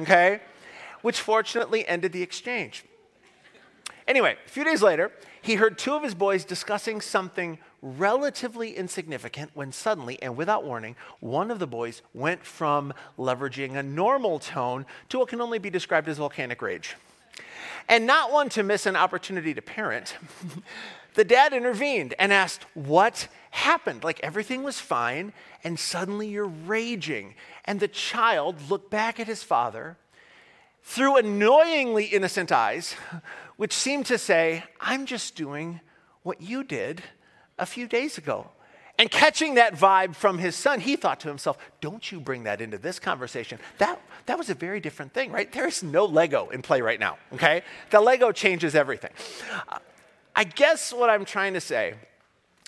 okay? 0.00 0.40
Which 1.02 1.20
fortunately 1.20 1.86
ended 1.86 2.12
the 2.12 2.22
exchange. 2.22 2.84
Anyway, 4.08 4.36
a 4.44 4.48
few 4.48 4.64
days 4.64 4.82
later, 4.82 5.12
he 5.42 5.54
heard 5.54 5.78
two 5.78 5.94
of 5.94 6.02
his 6.02 6.14
boys 6.14 6.44
discussing 6.44 7.00
something 7.00 7.58
relatively 7.82 8.76
insignificant 8.76 9.50
when 9.54 9.72
suddenly 9.72 10.20
and 10.22 10.36
without 10.36 10.64
warning, 10.64 10.96
one 11.20 11.50
of 11.50 11.58
the 11.58 11.66
boys 11.66 12.00
went 12.14 12.44
from 12.44 12.94
leveraging 13.18 13.76
a 13.76 13.82
normal 13.82 14.38
tone 14.38 14.86
to 15.08 15.18
what 15.18 15.28
can 15.28 15.40
only 15.40 15.58
be 15.58 15.68
described 15.68 16.08
as 16.08 16.18
volcanic 16.18 16.62
rage. 16.62 16.96
And 17.88 18.06
not 18.06 18.32
one 18.32 18.48
to 18.50 18.62
miss 18.62 18.86
an 18.86 18.94
opportunity 18.94 19.52
to 19.52 19.62
parent. 19.62 20.16
the 21.14 21.24
dad 21.24 21.52
intervened 21.52 22.14
and 22.18 22.32
asked, 22.32 22.64
What 22.74 23.28
happened? 23.50 24.04
Like 24.04 24.20
everything 24.20 24.62
was 24.62 24.80
fine, 24.80 25.32
and 25.64 25.78
suddenly 25.78 26.28
you're 26.28 26.46
raging. 26.46 27.34
And 27.64 27.80
the 27.80 27.88
child 27.88 28.70
looked 28.70 28.90
back 28.90 29.20
at 29.20 29.26
his 29.26 29.42
father 29.42 29.96
through 30.82 31.16
annoyingly 31.16 32.06
innocent 32.06 32.50
eyes, 32.50 32.94
which 33.56 33.72
seemed 33.72 34.06
to 34.06 34.18
say, 34.18 34.64
I'm 34.80 35.06
just 35.06 35.36
doing 35.36 35.80
what 36.22 36.40
you 36.40 36.64
did 36.64 37.02
a 37.58 37.66
few 37.66 37.86
days 37.86 38.18
ago. 38.18 38.48
And 38.98 39.10
catching 39.10 39.54
that 39.54 39.74
vibe 39.74 40.14
from 40.14 40.38
his 40.38 40.54
son, 40.54 40.78
he 40.80 40.96
thought 40.96 41.20
to 41.20 41.28
himself, 41.28 41.58
Don't 41.80 42.12
you 42.12 42.20
bring 42.20 42.44
that 42.44 42.60
into 42.60 42.78
this 42.78 42.98
conversation. 42.98 43.58
That, 43.78 44.00
that 44.26 44.38
was 44.38 44.50
a 44.50 44.54
very 44.54 44.80
different 44.80 45.12
thing, 45.12 45.32
right? 45.32 45.50
There 45.50 45.66
is 45.66 45.82
no 45.82 46.04
Lego 46.04 46.50
in 46.50 46.62
play 46.62 46.82
right 46.82 47.00
now, 47.00 47.16
okay? 47.32 47.62
The 47.90 48.00
Lego 48.00 48.32
changes 48.32 48.74
everything. 48.74 49.10
I 50.34 50.44
guess 50.44 50.92
what 50.92 51.10
I'm 51.10 51.24
trying 51.24 51.54
to 51.54 51.60
say 51.60 51.94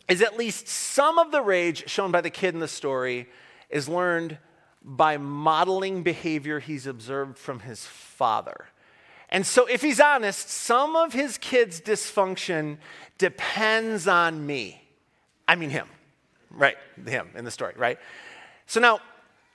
is 0.09 0.21
at 0.23 0.37
least 0.37 0.69
some 0.69 1.19
of 1.19 1.33
the 1.33 1.41
rage 1.41 1.89
shown 1.89 2.11
by 2.11 2.21
the 2.21 2.31
kid 2.31 2.55
in 2.55 2.61
the 2.61 2.69
story 2.69 3.29
is 3.71 3.89
learned 3.89 4.39
by 4.83 5.17
modeling 5.17 6.03
behavior 6.03 6.61
he's 6.61 6.87
observed 6.87 7.39
from 7.39 7.61
his 7.61 7.87
father. 7.87 8.67
And 9.31 9.47
so, 9.47 9.67
if 9.67 9.81
he's 9.81 9.99
honest, 9.99 10.51
some 10.51 10.95
of 10.95 11.13
his 11.13 11.39
kid's 11.39 11.81
dysfunction 11.81 12.77
depends 13.19 14.07
on 14.07 14.47
me. 14.47 14.83
I 15.49 15.57
mean, 15.57 15.71
him, 15.71 15.89
right? 16.51 16.77
Him 17.05 17.31
in 17.35 17.45
the 17.45 17.51
story, 17.51 17.75
right? 17.77 17.99
So, 18.67 18.79
now 18.81 19.01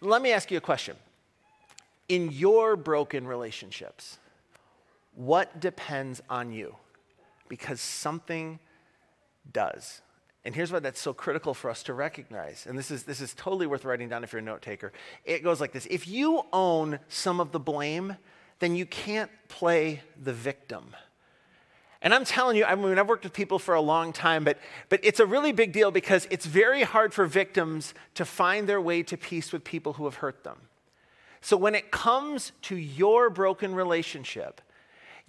let 0.02 0.22
me 0.22 0.32
ask 0.32 0.50
you 0.52 0.58
a 0.58 0.62
question. 0.62 0.98
In 2.10 2.32
your 2.32 2.76
broken 2.76 3.28
relationships, 3.28 4.18
what 5.16 5.60
depends 5.60 6.22
on 6.30 6.52
you? 6.52 6.76
Because 7.50 7.82
something 7.82 8.60
does. 9.52 10.02
And 10.46 10.56
here's 10.56 10.72
why 10.72 10.80
that's 10.80 11.02
so 11.02 11.14
critical 11.14 11.54
for 11.54 11.70
us 11.70 11.84
to 11.84 11.94
recognize. 11.94 12.66
And 12.66 12.78
this 12.78 12.92
is, 12.92 13.04
this 13.04 13.20
is 13.20 13.34
totally 13.34 13.68
worth 13.68 13.84
writing 13.84 14.08
down 14.08 14.24
if 14.24 14.32
you're 14.32 14.40
a 14.40 14.44
note 14.44 14.62
taker. 14.62 14.94
It 15.26 15.44
goes 15.44 15.60
like 15.60 15.74
this 15.74 15.86
If 15.90 16.08
you 16.08 16.44
own 16.54 17.00
some 17.10 17.40
of 17.40 17.52
the 17.52 17.60
blame, 17.60 18.16
then 18.60 18.76
you 18.76 18.86
can't 18.86 19.32
play 19.48 20.02
the 20.22 20.34
victim. 20.34 20.96
And 22.02 22.14
I'm 22.14 22.24
telling 22.24 22.56
you, 22.56 22.64
I 22.64 22.76
mean, 22.76 22.98
I've 22.98 23.10
worked 23.10 23.26
with 23.26 23.34
people 23.34 23.60
for 23.60 23.76
a 23.76 23.82
long 23.82 24.14
time, 24.14 24.46
but, 24.46 24.58
but 24.88 25.02
it's 25.04 25.20
a 25.20 25.26
really 25.26 25.52
big 25.52 25.74
deal 25.74 25.92
because 25.92 26.28
it's 26.32 26.46
very 26.46 26.84
hard 26.84 27.14
for 27.14 27.26
victims 27.26 27.94
to 28.16 28.24
find 28.24 28.70
their 28.70 28.80
way 28.80 29.04
to 29.04 29.18
peace 29.18 29.52
with 29.52 29.66
people 29.66 29.94
who 29.94 30.06
have 30.06 30.16
hurt 30.16 30.46
them. 30.46 30.58
So 31.42 31.58
when 31.58 31.76
it 31.76 31.92
comes 31.92 32.54
to 32.64 32.78
your 32.78 33.30
broken 33.30 33.76
relationship, 33.76 34.62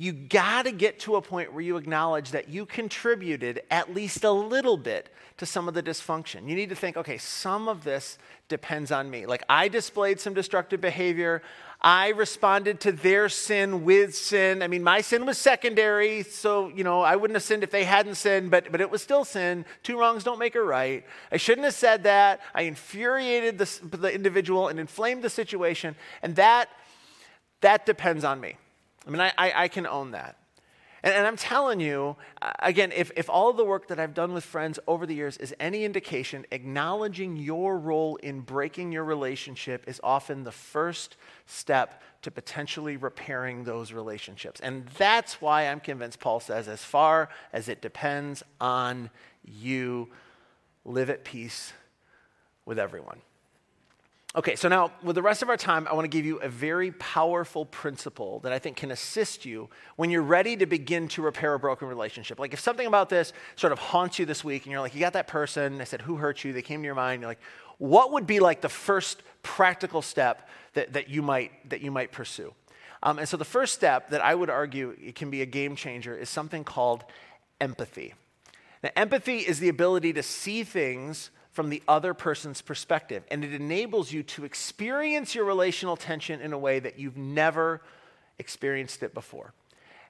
you 0.00 0.14
got 0.14 0.62
to 0.62 0.72
get 0.72 0.98
to 1.00 1.16
a 1.16 1.20
point 1.20 1.52
where 1.52 1.60
you 1.60 1.76
acknowledge 1.76 2.30
that 2.30 2.48
you 2.48 2.64
contributed 2.64 3.60
at 3.70 3.94
least 3.94 4.24
a 4.24 4.30
little 4.30 4.78
bit 4.78 5.12
to 5.36 5.44
some 5.44 5.68
of 5.68 5.74
the 5.74 5.82
dysfunction. 5.82 6.48
You 6.48 6.56
need 6.56 6.70
to 6.70 6.74
think, 6.74 6.96
okay, 6.96 7.18
some 7.18 7.68
of 7.68 7.84
this 7.84 8.16
depends 8.48 8.90
on 8.90 9.10
me. 9.10 9.26
Like 9.26 9.42
I 9.46 9.68
displayed 9.68 10.18
some 10.18 10.32
destructive 10.32 10.80
behavior. 10.80 11.42
I 11.82 12.08
responded 12.12 12.80
to 12.80 12.92
their 12.92 13.28
sin 13.28 13.84
with 13.84 14.16
sin. 14.16 14.62
I 14.62 14.68
mean, 14.68 14.82
my 14.82 15.02
sin 15.02 15.26
was 15.26 15.36
secondary, 15.36 16.22
so, 16.22 16.68
you 16.68 16.82
know, 16.82 17.02
I 17.02 17.16
wouldn't 17.16 17.36
have 17.36 17.42
sinned 17.42 17.62
if 17.62 17.70
they 17.70 17.84
hadn't 17.84 18.14
sinned, 18.14 18.50
but, 18.50 18.72
but 18.72 18.80
it 18.80 18.90
was 18.90 19.02
still 19.02 19.26
sin. 19.26 19.66
Two 19.82 19.98
wrongs 19.98 20.24
don't 20.24 20.38
make 20.38 20.54
a 20.54 20.62
right. 20.62 21.04
I 21.30 21.36
shouldn't 21.36 21.66
have 21.66 21.74
said 21.74 22.04
that. 22.04 22.40
I 22.54 22.62
infuriated 22.62 23.58
the, 23.58 23.98
the 23.98 24.14
individual 24.14 24.68
and 24.68 24.80
inflamed 24.80 25.22
the 25.22 25.30
situation, 25.30 25.94
and 26.22 26.36
that, 26.36 26.70
that 27.60 27.84
depends 27.84 28.24
on 28.24 28.40
me. 28.40 28.56
I 29.06 29.10
mean, 29.10 29.20
I, 29.20 29.32
I, 29.38 29.52
I 29.64 29.68
can 29.68 29.86
own 29.86 30.12
that. 30.12 30.36
And, 31.02 31.14
and, 31.14 31.26
I'm 31.26 31.36
telling 31.36 31.80
you, 31.80 32.16
again, 32.58 32.92
if, 32.92 33.10
if 33.16 33.30
all 33.30 33.52
the 33.52 33.64
work 33.64 33.88
that 33.88 33.98
I've 33.98 34.12
done 34.12 34.34
with 34.34 34.44
friends 34.44 34.78
over 34.86 35.06
the 35.06 35.14
years 35.14 35.36
is 35.38 35.54
any 35.58 35.84
indication, 35.84 36.44
acknowledging 36.50 37.36
your 37.36 37.78
role 37.78 38.16
in 38.16 38.40
breaking 38.40 38.92
your 38.92 39.04
relationship 39.04 39.84
is 39.88 40.00
often 40.04 40.44
the 40.44 40.52
first 40.52 41.16
step 41.46 42.02
to 42.22 42.30
potentially 42.30 42.98
repairing 42.98 43.64
those 43.64 43.92
relationships. 43.92 44.60
And 44.60 44.86
that's 44.98 45.40
why 45.40 45.68
I'm 45.68 45.80
convinced 45.80 46.20
Paul 46.20 46.40
says, 46.40 46.68
as 46.68 46.84
far 46.84 47.30
as 47.52 47.68
it 47.68 47.80
depends 47.80 48.42
on 48.60 49.08
you, 49.42 50.08
live 50.84 51.08
at 51.08 51.24
peace 51.24 51.72
with 52.66 52.78
everyone. 52.78 53.22
Okay, 54.36 54.54
so 54.54 54.68
now 54.68 54.92
with 55.02 55.16
the 55.16 55.22
rest 55.22 55.42
of 55.42 55.48
our 55.48 55.56
time, 55.56 55.88
I 55.88 55.94
want 55.94 56.04
to 56.04 56.08
give 56.08 56.24
you 56.24 56.36
a 56.36 56.48
very 56.48 56.92
powerful 56.92 57.66
principle 57.66 58.38
that 58.40 58.52
I 58.52 58.60
think 58.60 58.76
can 58.76 58.92
assist 58.92 59.44
you 59.44 59.68
when 59.96 60.08
you're 60.08 60.22
ready 60.22 60.56
to 60.58 60.66
begin 60.66 61.08
to 61.08 61.22
repair 61.22 61.54
a 61.54 61.58
broken 61.58 61.88
relationship. 61.88 62.38
Like 62.38 62.52
if 62.52 62.60
something 62.60 62.86
about 62.86 63.08
this 63.08 63.32
sort 63.56 63.72
of 63.72 63.80
haunts 63.80 64.20
you 64.20 64.26
this 64.26 64.44
week 64.44 64.66
and 64.66 64.70
you're 64.70 64.80
like, 64.80 64.94
you 64.94 65.00
got 65.00 65.14
that 65.14 65.26
person, 65.26 65.80
I 65.80 65.84
said, 65.84 66.02
who 66.02 66.14
hurt 66.14 66.44
you? 66.44 66.52
They 66.52 66.62
came 66.62 66.80
to 66.80 66.86
your 66.86 66.94
mind, 66.94 67.22
you're 67.22 67.30
like, 67.30 67.40
what 67.78 68.12
would 68.12 68.24
be 68.24 68.38
like 68.38 68.60
the 68.60 68.68
first 68.68 69.20
practical 69.42 70.00
step 70.00 70.48
that, 70.74 70.92
that, 70.92 71.08
you, 71.08 71.22
might, 71.22 71.68
that 71.68 71.80
you 71.80 71.90
might 71.90 72.12
pursue? 72.12 72.54
Um, 73.02 73.18
and 73.18 73.28
so 73.28 73.36
the 73.36 73.44
first 73.44 73.74
step 73.74 74.10
that 74.10 74.20
I 74.20 74.36
would 74.36 74.50
argue 74.50 74.96
it 75.02 75.16
can 75.16 75.30
be 75.30 75.42
a 75.42 75.46
game 75.46 75.74
changer 75.74 76.16
is 76.16 76.30
something 76.30 76.62
called 76.62 77.02
empathy. 77.60 78.14
Now, 78.84 78.90
empathy 78.94 79.38
is 79.38 79.58
the 79.58 79.70
ability 79.70 80.12
to 80.12 80.22
see 80.22 80.62
things 80.62 81.30
from 81.52 81.68
the 81.68 81.82
other 81.88 82.14
person's 82.14 82.62
perspective. 82.62 83.24
And 83.30 83.44
it 83.44 83.52
enables 83.52 84.12
you 84.12 84.22
to 84.24 84.44
experience 84.44 85.34
your 85.34 85.44
relational 85.44 85.96
tension 85.96 86.40
in 86.40 86.52
a 86.52 86.58
way 86.58 86.78
that 86.78 86.98
you've 86.98 87.16
never 87.16 87.82
experienced 88.38 89.02
it 89.02 89.14
before. 89.14 89.52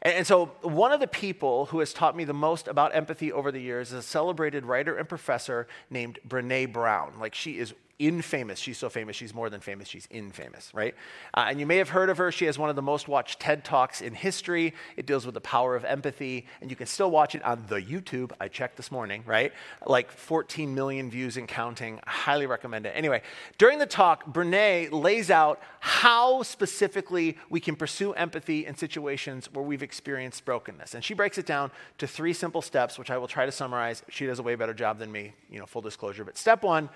And, 0.03 0.15
and, 0.15 0.27
so, 0.27 0.47
one 0.63 0.93
of 0.93 1.01
the 1.01 1.07
people 1.07 1.67
who 1.67 1.81
has 1.81 1.93
taught 1.93 2.17
me 2.17 2.25
the 2.25 2.33
most 2.33 2.69
about 2.69 2.95
empathy 2.95 3.33
over 3.33 3.53
the 3.53 3.61
years 3.61 3.89
is 3.89 3.99
a 3.99 4.03
celebrated 4.03 4.65
writer 4.65 4.97
and 4.97 5.09
professor 5.09 5.67
named 5.91 6.19
Brene 6.27 6.73
Brown. 6.73 7.15
Like, 7.19 7.35
she 7.35 7.59
is 7.59 7.75
infamous. 8.01 8.59
She's 8.59 8.79
so 8.79 8.89
famous, 8.89 9.15
she's 9.15 9.35
more 9.35 9.51
than 9.51 9.61
famous, 9.61 9.87
she's 9.87 10.09
infamous, 10.11 10.73
right? 10.75 10.95
Uh, 11.35 11.47
and 11.49 11.61
you 11.61 11.67
may 11.67 11.77
have 11.77 11.91
heard 11.91 12.09
of 12.09 12.17
her. 12.17 12.33
She 12.33 12.47
has 12.47 12.59
one 12.59 12.71
of 12.71 12.77
the 12.77 12.83
most 12.83 13.07
watched 13.07 13.39
TED 13.39 13.63
Talks 13.63 14.01
in 14.01 14.15
history. 14.15 14.75
It 14.97 15.07
deals 15.07 15.27
with 15.27 15.35
the 15.35 15.41
power 15.41 15.77
of 15.77 15.85
empathy, 15.85 16.47
and 16.61 16.71
you 16.71 16.77
can 16.77 16.87
still 16.87 17.11
watch 17.11 17.35
it 17.35 17.45
on 17.45 17.67
the 17.69 17.77
YouTube. 17.77 18.33
I 18.41 18.49
checked 18.49 18.79
this 18.79 18.91
morning, 18.91 19.23
right? 19.27 19.53
Like 19.87 20.11
14 20.11 20.75
million 20.75 21.11
views 21.11 21.37
and 21.37 21.47
counting. 21.47 22.01
I 22.05 22.11
highly 22.11 22.47
recommend 22.47 22.87
it. 22.87 22.95
Anyway, 22.97 23.23
during 23.59 23.79
the 23.79 23.87
talk, 23.87 24.25
Brene 24.33 24.91
lays 24.91 25.31
out 25.31 25.61
how 25.81 26.43
specifically 26.43 27.37
we 27.51 27.61
can 27.61 27.77
pursue 27.77 28.15
empathy 28.15 28.65
in 28.65 28.77
situations 28.77 29.53
where 29.53 29.65
we've 29.65 29.83
experienced 29.83 30.47
brokenness. 30.47 30.95
And 30.95 31.05
she 31.05 31.13
breaks 31.13 31.37
it 31.37 31.45
down 31.45 31.71
to 31.99 32.07
three 32.07 32.33
simple 32.33 32.63
steps, 32.63 32.99
which 32.99 33.11
I 33.11 33.19
will 33.19 33.29
try 33.29 33.45
to 33.45 33.53
summarize. 33.53 34.03
She 34.09 34.25
does 34.25 34.39
a 34.39 34.43
way 34.43 34.55
better 34.55 34.75
job 34.75 34.99
than 34.99 35.13
me, 35.13 35.35
you 35.51 35.59
know, 35.59 35.67
full 35.67 35.83
disclosure. 35.83 36.25
But 36.25 36.39
step 36.39 36.63
one, 36.63 36.89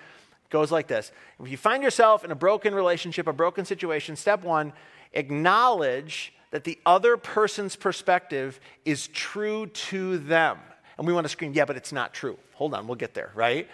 goes 0.49 0.71
like 0.71 0.87
this 0.87 1.11
If 1.39 1.49
you 1.49 1.57
find 1.57 1.83
yourself 1.83 2.23
in 2.23 2.31
a 2.31 2.35
broken 2.35 2.73
relationship, 2.73 3.27
a 3.27 3.33
broken 3.33 3.65
situation, 3.65 4.15
step 4.15 4.43
one, 4.43 4.73
acknowledge 5.13 6.33
that 6.51 6.63
the 6.63 6.79
other 6.85 7.17
person's 7.17 7.75
perspective 7.75 8.59
is 8.85 9.07
true 9.07 9.67
to 9.67 10.17
them. 10.19 10.57
And 10.97 11.05
we 11.05 11.11
want 11.11 11.25
to 11.25 11.29
scream, 11.29 11.53
yeah, 11.53 11.65
but 11.65 11.75
it's 11.75 11.91
not 11.91 12.13
true. 12.13 12.37
Hold 12.53 12.73
on, 12.73 12.87
we'll 12.87 12.95
get 12.95 13.13
there, 13.13 13.31
right? 13.35 13.67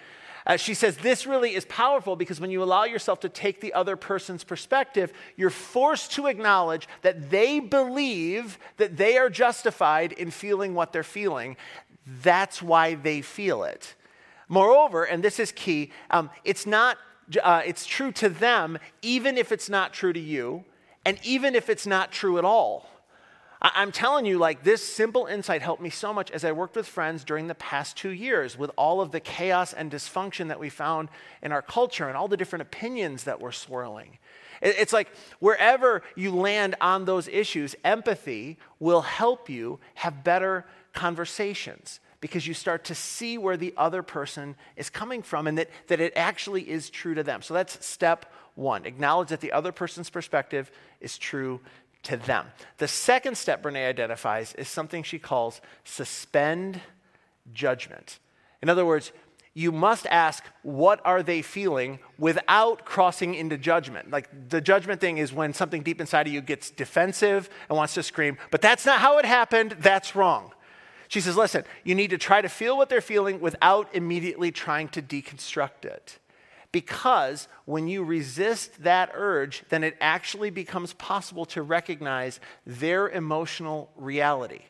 Uh, 0.45 0.57
she 0.57 0.73
says 0.73 0.97
this 0.97 1.27
really 1.27 1.53
is 1.53 1.65
powerful 1.65 2.15
because 2.15 2.39
when 2.41 2.49
you 2.49 2.63
allow 2.63 2.83
yourself 2.83 3.19
to 3.19 3.29
take 3.29 3.61
the 3.61 3.73
other 3.73 3.95
person's 3.95 4.43
perspective, 4.43 5.13
you're 5.37 5.51
forced 5.51 6.13
to 6.13 6.25
acknowledge 6.25 6.87
that 7.03 7.29
they 7.29 7.59
believe 7.59 8.57
that 8.77 8.97
they 8.97 9.17
are 9.17 9.29
justified 9.29 10.11
in 10.13 10.31
feeling 10.31 10.73
what 10.73 10.91
they're 10.93 11.03
feeling. 11.03 11.57
That's 12.23 12.61
why 12.61 12.95
they 12.95 13.21
feel 13.21 13.63
it. 13.63 13.93
Moreover, 14.51 15.05
and 15.05 15.23
this 15.23 15.39
is 15.39 15.53
key, 15.53 15.91
um, 16.09 16.29
it's 16.43 16.65
not 16.65 16.97
uh, 17.41 17.61
it's 17.65 17.85
true 17.85 18.11
to 18.11 18.27
them 18.27 18.77
even 19.01 19.37
if 19.37 19.53
it's 19.53 19.69
not 19.69 19.93
true 19.93 20.11
to 20.11 20.19
you, 20.19 20.65
and 21.05 21.17
even 21.23 21.55
if 21.55 21.69
it's 21.69 21.87
not 21.87 22.11
true 22.11 22.37
at 22.37 22.43
all. 22.43 22.89
I- 23.61 23.81
am 23.81 23.93
telling 23.93 24.25
you, 24.25 24.37
like, 24.37 24.65
this 24.65 24.83
simple 24.83 25.25
insight 25.25 25.61
helped 25.61 25.81
me 25.81 25.89
so 25.89 26.13
much 26.13 26.31
as 26.31 26.43
I 26.43 26.51
worked 26.51 26.75
with 26.75 26.85
friends 26.85 27.23
during 27.23 27.47
the 27.47 27.55
past 27.55 27.95
two 27.95 28.09
years 28.09 28.57
with 28.57 28.71
all 28.75 28.99
of 28.99 29.11
the 29.11 29.21
chaos 29.21 29.71
and 29.71 29.89
dysfunction 29.89 30.49
that 30.49 30.59
we 30.59 30.67
found 30.67 31.07
in 31.41 31.53
our 31.53 31.61
culture 31.61 32.09
and 32.09 32.17
all 32.17 32.27
the 32.27 32.35
different 32.35 32.63
opinions 32.63 33.23
that 33.23 33.39
were 33.39 33.53
swirling. 33.53 34.17
It's 34.61 34.91
like 34.91 35.07
wherever 35.39 36.03
you 36.17 36.35
land 36.35 36.75
on 36.81 37.05
those 37.05 37.29
issues, 37.29 37.73
empathy 37.85 38.57
will 38.79 39.01
help 39.01 39.49
you 39.49 39.79
have 39.93 40.25
better 40.25 40.65
conversations 40.91 42.01
because 42.21 42.47
you 42.47 42.53
start 42.53 42.85
to 42.85 42.95
see 42.95 43.37
where 43.37 43.57
the 43.57 43.73
other 43.75 44.03
person 44.03 44.55
is 44.77 44.89
coming 44.89 45.21
from 45.21 45.47
and 45.47 45.57
that, 45.57 45.69
that 45.87 45.99
it 45.99 46.13
actually 46.15 46.69
is 46.69 46.89
true 46.89 47.15
to 47.15 47.23
them. 47.23 47.41
So 47.41 47.53
that's 47.53 47.83
step 47.85 48.31
one. 48.55 48.85
Acknowledge 48.85 49.29
that 49.29 49.41
the 49.41 49.51
other 49.51 49.71
person's 49.71 50.09
perspective 50.09 50.71
is 51.01 51.17
true 51.17 51.59
to 52.03 52.17
them. 52.17 52.47
The 52.77 52.87
second 52.87 53.37
step 53.37 53.61
Brene 53.61 53.87
identifies 53.87 54.53
is 54.53 54.67
something 54.67 55.03
she 55.03 55.19
calls 55.19 55.61
suspend 55.83 56.79
judgment. 57.53 58.19
In 58.61 58.69
other 58.69 58.85
words, 58.85 59.11
you 59.53 59.71
must 59.71 60.05
ask, 60.07 60.45
what 60.61 61.01
are 61.03 61.21
they 61.21 61.41
feeling 61.41 61.99
without 62.17 62.85
crossing 62.85 63.35
into 63.35 63.57
judgment? 63.57 64.09
Like 64.09 64.49
the 64.49 64.61
judgment 64.61 65.01
thing 65.01 65.17
is 65.17 65.33
when 65.33 65.53
something 65.53 65.83
deep 65.83 65.99
inside 65.99 66.27
of 66.27 66.33
you 66.33 66.39
gets 66.39 66.69
defensive 66.69 67.49
and 67.67 67.77
wants 67.77 67.95
to 67.95 68.03
scream, 68.03 68.37
but 68.49 68.61
that's 68.61 68.85
not 68.85 68.99
how 68.99 69.17
it 69.17 69.25
happened, 69.25 69.75
that's 69.79 70.15
wrong. 70.15 70.53
She 71.11 71.19
says, 71.19 71.35
listen, 71.35 71.65
you 71.83 71.93
need 71.93 72.11
to 72.11 72.17
try 72.17 72.41
to 72.41 72.47
feel 72.47 72.77
what 72.77 72.87
they're 72.87 73.01
feeling 73.01 73.41
without 73.41 73.93
immediately 73.93 74.49
trying 74.49 74.87
to 74.89 75.01
deconstruct 75.01 75.83
it. 75.83 76.19
Because 76.71 77.49
when 77.65 77.89
you 77.89 78.05
resist 78.05 78.83
that 78.83 79.11
urge, 79.13 79.65
then 79.67 79.83
it 79.83 79.97
actually 79.99 80.51
becomes 80.51 80.93
possible 80.93 81.43
to 81.47 81.63
recognize 81.63 82.39
their 82.65 83.09
emotional 83.09 83.91
reality. 83.97 84.61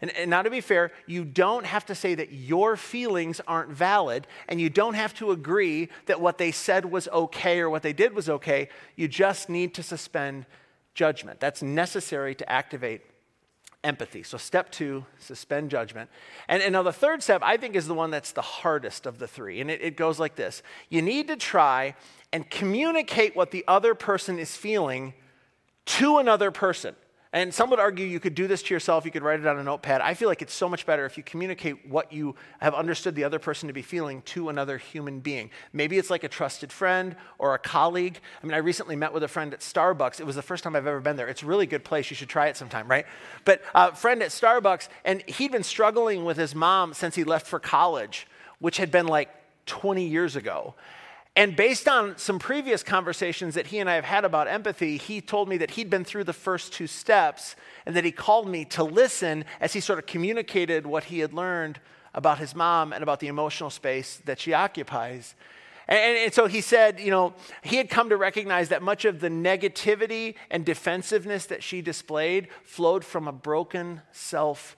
And, 0.00 0.16
and, 0.16 0.30
now, 0.30 0.40
to 0.40 0.48
be 0.48 0.62
fair, 0.62 0.92
you 1.06 1.26
don't 1.26 1.66
have 1.66 1.84
to 1.84 1.94
say 1.94 2.14
that 2.14 2.32
your 2.32 2.78
feelings 2.78 3.42
aren't 3.46 3.72
valid, 3.72 4.26
and 4.48 4.58
you 4.58 4.70
don't 4.70 4.94
have 4.94 5.12
to 5.16 5.30
agree 5.30 5.90
that 6.06 6.22
what 6.22 6.38
they 6.38 6.52
said 6.52 6.86
was 6.86 7.06
okay 7.08 7.60
or 7.60 7.68
what 7.68 7.82
they 7.82 7.92
did 7.92 8.14
was 8.14 8.30
okay. 8.30 8.70
You 8.96 9.08
just 9.08 9.50
need 9.50 9.74
to 9.74 9.82
suspend 9.82 10.46
judgment. 10.94 11.38
That's 11.38 11.62
necessary 11.62 12.34
to 12.36 12.50
activate 12.50 13.02
empathy. 13.84 14.22
So, 14.22 14.38
step 14.38 14.70
two, 14.70 15.04
suspend 15.18 15.70
judgment. 15.70 16.10
And, 16.48 16.62
and 16.62 16.72
now, 16.72 16.82
the 16.82 16.92
third 16.92 17.22
step, 17.22 17.42
I 17.44 17.56
think, 17.56 17.74
is 17.74 17.86
the 17.86 17.94
one 17.94 18.10
that's 18.10 18.32
the 18.32 18.42
hardest 18.42 19.06
of 19.06 19.18
the 19.18 19.26
three. 19.26 19.60
And 19.60 19.70
it, 19.70 19.80
it 19.82 19.96
goes 19.96 20.18
like 20.18 20.36
this 20.36 20.62
You 20.88 21.02
need 21.02 21.28
to 21.28 21.36
try 21.36 21.94
and 22.32 22.48
communicate 22.48 23.36
what 23.36 23.50
the 23.50 23.64
other 23.68 23.94
person 23.94 24.38
is 24.38 24.56
feeling 24.56 25.14
to 25.84 26.18
another 26.18 26.50
person. 26.50 26.94
And 27.34 27.52
some 27.54 27.70
would 27.70 27.80
argue 27.80 28.04
you 28.04 28.20
could 28.20 28.34
do 28.34 28.46
this 28.46 28.62
to 28.64 28.74
yourself, 28.74 29.06
you 29.06 29.10
could 29.10 29.22
write 29.22 29.40
it 29.40 29.46
on 29.46 29.58
a 29.58 29.62
notepad. 29.62 30.02
I 30.02 30.12
feel 30.12 30.28
like 30.28 30.42
it's 30.42 30.52
so 30.52 30.68
much 30.68 30.84
better 30.84 31.06
if 31.06 31.16
you 31.16 31.22
communicate 31.22 31.88
what 31.88 32.12
you 32.12 32.34
have 32.60 32.74
understood 32.74 33.14
the 33.14 33.24
other 33.24 33.38
person 33.38 33.68
to 33.68 33.72
be 33.72 33.80
feeling 33.80 34.20
to 34.22 34.50
another 34.50 34.76
human 34.76 35.20
being. 35.20 35.50
Maybe 35.72 35.96
it's 35.96 36.10
like 36.10 36.24
a 36.24 36.28
trusted 36.28 36.70
friend 36.70 37.16
or 37.38 37.54
a 37.54 37.58
colleague. 37.58 38.20
I 38.42 38.46
mean, 38.46 38.52
I 38.52 38.58
recently 38.58 38.96
met 38.96 39.14
with 39.14 39.22
a 39.22 39.28
friend 39.28 39.54
at 39.54 39.60
Starbucks. 39.60 40.20
It 40.20 40.26
was 40.26 40.36
the 40.36 40.42
first 40.42 40.62
time 40.62 40.76
I've 40.76 40.86
ever 40.86 41.00
been 41.00 41.16
there. 41.16 41.28
It's 41.28 41.42
a 41.42 41.46
really 41.46 41.66
good 41.66 41.84
place. 41.84 42.10
You 42.10 42.16
should 42.16 42.28
try 42.28 42.48
it 42.48 42.56
sometime, 42.58 42.86
right? 42.86 43.06
But 43.46 43.62
a 43.74 43.94
friend 43.94 44.22
at 44.22 44.28
Starbucks, 44.28 44.88
and 45.02 45.22
he'd 45.22 45.52
been 45.52 45.62
struggling 45.62 46.26
with 46.26 46.36
his 46.36 46.54
mom 46.54 46.92
since 46.92 47.14
he 47.14 47.24
left 47.24 47.46
for 47.46 47.58
college, 47.58 48.26
which 48.58 48.76
had 48.76 48.90
been 48.90 49.06
like 49.06 49.30
20 49.64 50.04
years 50.06 50.36
ago. 50.36 50.74
And 51.34 51.56
based 51.56 51.88
on 51.88 52.18
some 52.18 52.38
previous 52.38 52.82
conversations 52.82 53.54
that 53.54 53.68
he 53.68 53.78
and 53.78 53.88
I 53.88 53.94
have 53.94 54.04
had 54.04 54.24
about 54.24 54.48
empathy, 54.48 54.98
he 54.98 55.22
told 55.22 55.48
me 55.48 55.56
that 55.58 55.72
he'd 55.72 55.88
been 55.88 56.04
through 56.04 56.24
the 56.24 56.34
first 56.34 56.74
two 56.74 56.86
steps 56.86 57.56
and 57.86 57.96
that 57.96 58.04
he 58.04 58.12
called 58.12 58.48
me 58.48 58.66
to 58.66 58.84
listen 58.84 59.46
as 59.58 59.72
he 59.72 59.80
sort 59.80 59.98
of 59.98 60.04
communicated 60.04 60.86
what 60.86 61.04
he 61.04 61.20
had 61.20 61.32
learned 61.32 61.80
about 62.12 62.38
his 62.38 62.54
mom 62.54 62.92
and 62.92 63.02
about 63.02 63.20
the 63.20 63.28
emotional 63.28 63.70
space 63.70 64.20
that 64.26 64.38
she 64.38 64.52
occupies. 64.52 65.34
And, 65.88 66.18
and, 66.18 66.34
so 66.34 66.46
he 66.46 66.60
said, 66.60 67.00
you 67.00 67.10
know, 67.10 67.34
he 67.62 67.76
had 67.76 67.88
come 67.88 68.10
to 68.10 68.16
recognize 68.18 68.68
that 68.68 68.82
much 68.82 69.06
of 69.06 69.20
the 69.20 69.30
negativity 69.30 70.34
and 70.50 70.66
defensiveness 70.66 71.46
that 71.46 71.62
she 71.62 71.80
displayed 71.80 72.48
flowed 72.62 73.04
from 73.04 73.26
a 73.26 73.32
broken 73.32 74.02
self 74.12 74.76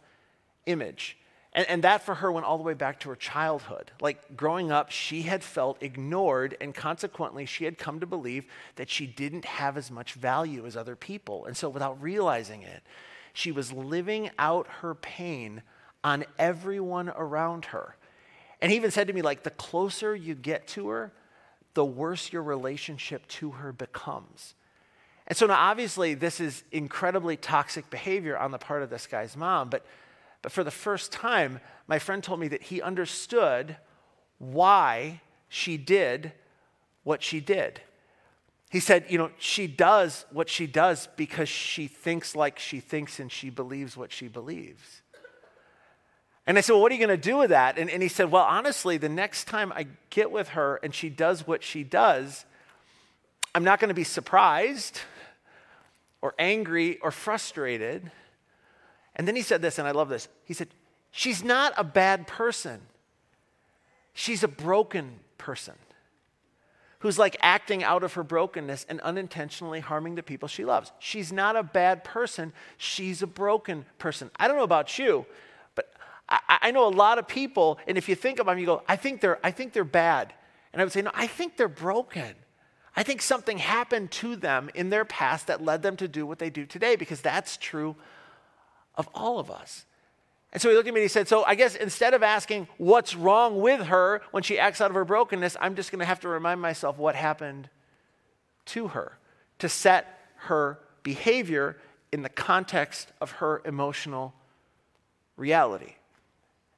image. 0.66 1.18
And, 1.54 1.68
and 1.68 1.84
that 1.84 2.02
for 2.02 2.16
her 2.16 2.32
went 2.32 2.46
all 2.46 2.58
the 2.58 2.64
way 2.64 2.74
back 2.74 3.00
to 3.00 3.10
her 3.10 3.16
childhood. 3.16 3.92
Like 4.00 4.36
growing 4.36 4.72
up, 4.72 4.90
she 4.90 5.22
had 5.22 5.44
felt 5.44 5.82
ignored, 5.82 6.56
and 6.60 6.74
consequently, 6.74 7.46
she 7.46 7.64
had 7.64 7.78
come 7.78 8.00
to 8.00 8.06
believe 8.06 8.44
that 8.76 8.90
she 8.90 9.06
didn't 9.06 9.44
have 9.44 9.76
as 9.76 9.90
much 9.90 10.14
value 10.14 10.66
as 10.66 10.76
other 10.76 10.96
people. 10.96 11.46
And 11.46 11.56
so, 11.56 11.68
without 11.68 12.02
realizing 12.02 12.62
it, 12.62 12.82
she 13.32 13.52
was 13.52 13.72
living 13.72 14.30
out 14.38 14.66
her 14.80 14.94
pain 14.94 15.62
on 16.02 16.24
everyone 16.38 17.08
around 17.08 17.66
her. 17.66 17.96
And 18.60 18.70
he 18.70 18.76
even 18.76 18.90
said 18.90 19.06
to 19.08 19.12
me, 19.12 19.22
like, 19.22 19.42
the 19.42 19.50
closer 19.50 20.14
you 20.14 20.34
get 20.34 20.66
to 20.68 20.88
her, 20.88 21.12
the 21.74 21.84
worse 21.84 22.32
your 22.32 22.42
relationship 22.42 23.26
to 23.26 23.50
her 23.52 23.72
becomes. 23.72 24.54
And 25.26 25.36
so 25.36 25.46
now, 25.46 25.58
obviously, 25.58 26.14
this 26.14 26.40
is 26.40 26.64
incredibly 26.70 27.36
toxic 27.36 27.88
behavior 27.90 28.36
on 28.36 28.50
the 28.50 28.58
part 28.58 28.82
of 28.82 28.90
this 28.90 29.06
guy's 29.06 29.36
mom, 29.36 29.70
but 29.70 29.84
but 30.44 30.52
for 30.52 30.62
the 30.62 30.70
first 30.70 31.10
time, 31.10 31.58
my 31.86 31.98
friend 31.98 32.22
told 32.22 32.38
me 32.38 32.48
that 32.48 32.64
he 32.64 32.82
understood 32.82 33.78
why 34.36 35.22
she 35.48 35.78
did 35.78 36.32
what 37.02 37.22
she 37.22 37.40
did. 37.40 37.80
He 38.68 38.78
said, 38.78 39.06
You 39.08 39.16
know, 39.16 39.30
she 39.38 39.66
does 39.66 40.26
what 40.30 40.50
she 40.50 40.66
does 40.66 41.08
because 41.16 41.48
she 41.48 41.86
thinks 41.86 42.36
like 42.36 42.58
she 42.58 42.78
thinks 42.80 43.18
and 43.18 43.32
she 43.32 43.48
believes 43.48 43.96
what 43.96 44.12
she 44.12 44.28
believes. 44.28 45.00
And 46.46 46.58
I 46.58 46.60
said, 46.60 46.74
Well, 46.74 46.82
what 46.82 46.92
are 46.92 46.94
you 46.94 47.06
going 47.06 47.18
to 47.18 47.30
do 47.30 47.38
with 47.38 47.48
that? 47.48 47.78
And, 47.78 47.88
and 47.88 48.02
he 48.02 48.10
said, 48.10 48.30
Well, 48.30 48.44
honestly, 48.44 48.98
the 48.98 49.08
next 49.08 49.44
time 49.44 49.72
I 49.72 49.86
get 50.10 50.30
with 50.30 50.50
her 50.50 50.78
and 50.82 50.94
she 50.94 51.08
does 51.08 51.46
what 51.46 51.62
she 51.62 51.84
does, 51.84 52.44
I'm 53.54 53.64
not 53.64 53.80
going 53.80 53.88
to 53.88 53.94
be 53.94 54.04
surprised 54.04 55.00
or 56.20 56.34
angry 56.38 56.98
or 56.98 57.10
frustrated. 57.10 58.12
And 59.16 59.28
then 59.28 59.36
he 59.36 59.42
said 59.42 59.62
this, 59.62 59.78
and 59.78 59.86
I 59.86 59.92
love 59.92 60.08
this. 60.08 60.28
He 60.44 60.54
said, 60.54 60.68
She's 61.10 61.44
not 61.44 61.72
a 61.76 61.84
bad 61.84 62.26
person, 62.26 62.80
she's 64.12 64.42
a 64.42 64.48
broken 64.48 65.20
person 65.38 65.74
who's 67.04 67.18
like 67.18 67.36
acting 67.40 67.84
out 67.84 68.02
of 68.02 68.14
her 68.14 68.24
brokenness 68.24 68.86
and 68.88 68.98
unintentionally 69.02 69.78
harming 69.78 70.14
the 70.14 70.22
people 70.22 70.48
she 70.48 70.64
loves. 70.64 70.90
She's 70.98 71.30
not 71.30 71.54
a 71.54 71.62
bad 71.62 72.02
person, 72.02 72.54
she's 72.78 73.22
a 73.22 73.26
broken 73.26 73.84
person. 73.98 74.30
I 74.36 74.48
don't 74.48 74.56
know 74.56 74.64
about 74.64 74.98
you, 74.98 75.26
but 75.74 75.92
I, 76.30 76.40
I 76.48 76.70
know 76.70 76.88
a 76.88 76.90
lot 76.90 77.18
of 77.18 77.28
people, 77.28 77.78
and 77.86 77.98
if 77.98 78.08
you 78.08 78.14
think 78.14 78.38
of 78.38 78.46
them, 78.46 78.58
you 78.58 78.64
go, 78.64 78.82
I 78.88 78.96
think 78.96 79.20
they're, 79.20 79.38
I 79.44 79.50
think 79.50 79.74
they're 79.74 79.84
bad. 79.84 80.32
And 80.72 80.80
I 80.80 80.84
would 80.84 80.92
say, 80.92 81.02
no, 81.02 81.10
I 81.12 81.26
think 81.26 81.58
they're 81.58 81.68
broken. 81.68 82.34
I 82.96 83.02
think 83.02 83.20
something 83.20 83.58
happened 83.58 84.10
to 84.12 84.34
them 84.34 84.70
in 84.74 84.88
their 84.88 85.04
past 85.04 85.48
that 85.48 85.62
led 85.62 85.82
them 85.82 85.96
to 85.98 86.08
do 86.08 86.24
what 86.24 86.38
they 86.38 86.48
do 86.48 86.64
today 86.64 86.96
because 86.96 87.20
that's 87.20 87.58
true 87.58 87.96
of 88.96 89.08
all 89.14 89.38
of 89.38 89.50
us. 89.50 89.84
And 90.52 90.62
so 90.62 90.70
he 90.70 90.76
looked 90.76 90.86
at 90.86 90.94
me 90.94 91.00
and 91.00 91.04
he 91.04 91.08
said, 91.08 91.26
So 91.26 91.44
I 91.44 91.56
guess 91.56 91.74
instead 91.74 92.14
of 92.14 92.22
asking 92.22 92.68
what's 92.78 93.16
wrong 93.16 93.60
with 93.60 93.86
her 93.86 94.22
when 94.30 94.44
she 94.44 94.58
acts 94.58 94.80
out 94.80 94.90
of 94.90 94.94
her 94.94 95.04
brokenness, 95.04 95.56
I'm 95.60 95.74
just 95.74 95.90
going 95.90 95.98
to 95.98 96.04
have 96.04 96.20
to 96.20 96.28
remind 96.28 96.60
myself 96.60 96.96
what 96.96 97.16
happened 97.16 97.68
to 98.66 98.88
her 98.88 99.18
to 99.58 99.68
set 99.68 100.20
her 100.36 100.78
behavior 101.02 101.76
in 102.12 102.22
the 102.22 102.28
context 102.28 103.10
of 103.20 103.32
her 103.32 103.60
emotional 103.64 104.32
reality. 105.36 105.94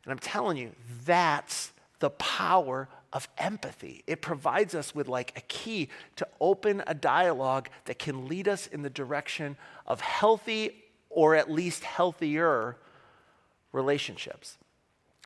And 0.04 0.12
I'm 0.12 0.18
telling 0.18 0.56
you, 0.56 0.72
that's 1.04 1.72
the 1.98 2.10
power 2.10 2.88
of 3.12 3.28
empathy. 3.36 4.02
It 4.06 4.22
provides 4.22 4.74
us 4.74 4.94
with 4.94 5.08
like 5.08 5.32
a 5.36 5.40
key 5.42 5.88
to 6.16 6.26
open 6.40 6.82
a 6.86 6.94
dialogue 6.94 7.68
that 7.84 7.98
can 7.98 8.26
lead 8.26 8.48
us 8.48 8.66
in 8.66 8.80
the 8.82 8.90
direction 8.90 9.56
of 9.86 10.00
healthy 10.00 10.85
or 11.16 11.34
at 11.34 11.50
least 11.50 11.82
healthier 11.82 12.76
relationships. 13.72 14.58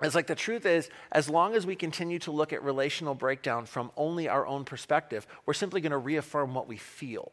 It's 0.00 0.14
like 0.14 0.28
the 0.28 0.36
truth 0.36 0.64
is, 0.64 0.88
as 1.10 1.28
long 1.28 1.54
as 1.54 1.66
we 1.66 1.74
continue 1.74 2.20
to 2.20 2.30
look 2.30 2.52
at 2.52 2.62
relational 2.62 3.14
breakdown 3.14 3.66
from 3.66 3.90
only 3.96 4.28
our 4.28 4.46
own 4.46 4.64
perspective, 4.64 5.26
we're 5.44 5.52
simply 5.52 5.80
going 5.80 5.90
to 5.90 5.98
reaffirm 5.98 6.54
what 6.54 6.68
we 6.68 6.76
feel. 6.76 7.32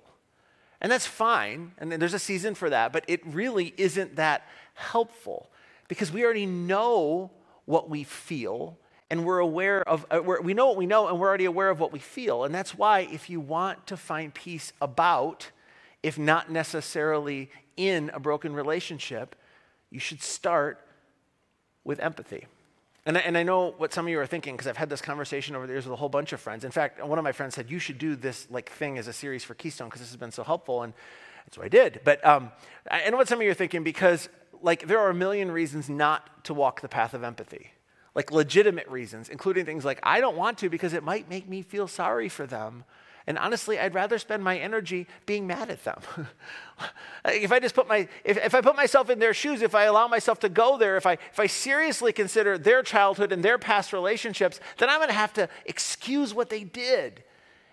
And 0.82 0.92
that's 0.92 1.06
fine, 1.06 1.74
and 1.78 1.92
there's 1.92 2.16
a 2.16 2.20
season 2.20 2.56
for 2.56 2.70
that, 2.72 2.92
but 2.92 3.06
it 3.08 3.26
really 3.28 3.76
isn't 3.78 4.16
that 4.16 4.48
helpful 4.74 5.52
because 5.88 6.12
we 6.12 6.26
already 6.26 6.48
know 6.48 7.32
what 7.66 7.90
we 7.92 8.04
feel 8.04 8.78
and 9.12 9.24
we're 9.24 9.40
aware 9.40 9.88
of, 9.88 10.06
uh, 10.10 10.20
we're, 10.24 10.42
we 10.42 10.56
know 10.56 10.68
what 10.68 10.78
we 10.78 10.88
know, 10.88 11.08
and 11.08 11.20
we're 11.20 11.28
already 11.28 11.46
aware 11.46 11.70
of 11.70 11.80
what 11.80 11.94
we 11.94 12.00
feel. 12.00 12.44
And 12.44 12.54
that's 12.54 12.76
why, 12.76 13.02
if 13.02 13.30
you 13.30 13.40
want 13.40 13.86
to 13.88 13.96
find 13.96 14.34
peace 14.34 14.74
about, 14.82 15.52
if 16.02 16.18
not 16.18 16.52
necessarily 16.52 17.50
in 17.78 18.12
a 18.14 18.20
broken 18.20 18.54
relationship, 18.54 19.36
you 19.90 20.00
should 20.00 20.22
start 20.22 20.80
with 21.84 22.00
empathy. 22.00 22.46
And 23.06 23.18
I, 23.18 23.22
and 23.22 23.38
I 23.38 23.44
know 23.44 23.74
what 23.78 23.94
some 23.94 24.06
of 24.06 24.10
you 24.10 24.20
are 24.20 24.26
thinking 24.26 24.56
because 24.56 24.68
I've 24.68 24.76
had 24.76 24.90
this 24.90 25.02
conversation 25.02 25.56
over 25.56 25.66
the 25.66 25.74
years 25.74 25.86
with 25.86 25.94
a 25.94 25.98
whole 25.98 26.10
bunch 26.10 26.34
of 26.34 26.42
friends. 26.42 26.66
In 26.66 26.72
fact, 26.72 27.02
one 27.04 27.18
of 27.18 27.24
my 27.24 27.32
friends 27.32 27.56
said, 27.56 27.72
You 27.72 27.80
should 27.80 27.98
do 27.98 28.18
this 28.18 28.48
like 28.50 28.70
thing 28.70 28.98
as 28.98 29.08
a 29.08 29.14
series 29.14 29.46
for 29.46 29.54
Keystone 29.54 29.88
because 29.88 30.02
this 30.02 30.10
has 30.10 30.18
been 30.18 30.32
so 30.32 30.44
helpful. 30.44 30.84
And 30.84 30.94
that's 31.46 31.58
what 31.58 31.66
I 31.66 31.70
did. 31.70 32.02
But 32.04 32.26
um, 32.26 32.52
I 32.92 33.10
know 33.10 33.16
what 33.16 33.30
some 33.30 33.40
of 33.40 33.46
you 33.46 33.52
are 33.52 33.54
thinking 33.54 33.84
because 33.84 34.28
like 34.62 34.88
there 34.88 35.00
are 35.00 35.10
a 35.10 35.14
million 35.14 35.52
reasons 35.52 35.90
not 35.90 36.44
to 36.46 36.54
walk 36.54 36.82
the 36.82 36.90
path 36.90 37.14
of 37.14 37.24
empathy 37.24 37.72
like 38.18 38.32
legitimate 38.32 38.88
reasons, 38.88 39.30
including 39.30 39.64
things 39.64 39.86
like, 39.86 40.00
I 40.02 40.22
don't 40.22 40.36
want 40.36 40.58
to 40.58 40.70
because 40.70 40.94
it 40.94 41.04
might 41.04 41.30
make 41.30 41.48
me 41.48 41.62
feel 41.62 41.88
sorry 41.88 42.30
for 42.30 42.48
them. 42.48 42.84
And 43.28 43.38
honestly, 43.38 43.78
I'd 43.78 43.94
rather 43.94 44.18
spend 44.18 44.42
my 44.42 44.58
energy 44.58 45.06
being 45.26 45.46
mad 45.46 45.70
at 45.70 45.84
them. 45.84 46.00
if 47.26 47.52
I 47.52 47.60
just 47.60 47.76
put 47.76 47.86
my, 47.88 48.08
if, 48.24 48.38
if 48.38 48.56
I 48.56 48.62
put 48.62 48.78
myself 48.78 49.10
in 49.10 49.20
their 49.20 49.34
shoes, 49.34 49.62
if 49.62 49.76
I 49.76 49.84
allow 49.84 50.08
myself 50.08 50.40
to 50.40 50.50
go 50.50 50.78
there, 50.78 50.96
if 50.96 51.06
I, 51.06 51.14
if 51.14 51.38
I 51.38 51.48
seriously 51.48 52.14
consider 52.14 52.58
their 52.58 52.82
childhood 52.82 53.34
and 53.34 53.44
their 53.44 53.58
past 53.58 53.92
relationships, 53.92 54.62
then 54.78 54.90
I'm 54.90 55.00
going 55.00 55.10
to 55.10 55.14
have 55.14 55.34
to 55.34 55.50
excuse 55.66 56.34
what 56.34 56.50
they 56.50 56.64
did. 56.64 57.22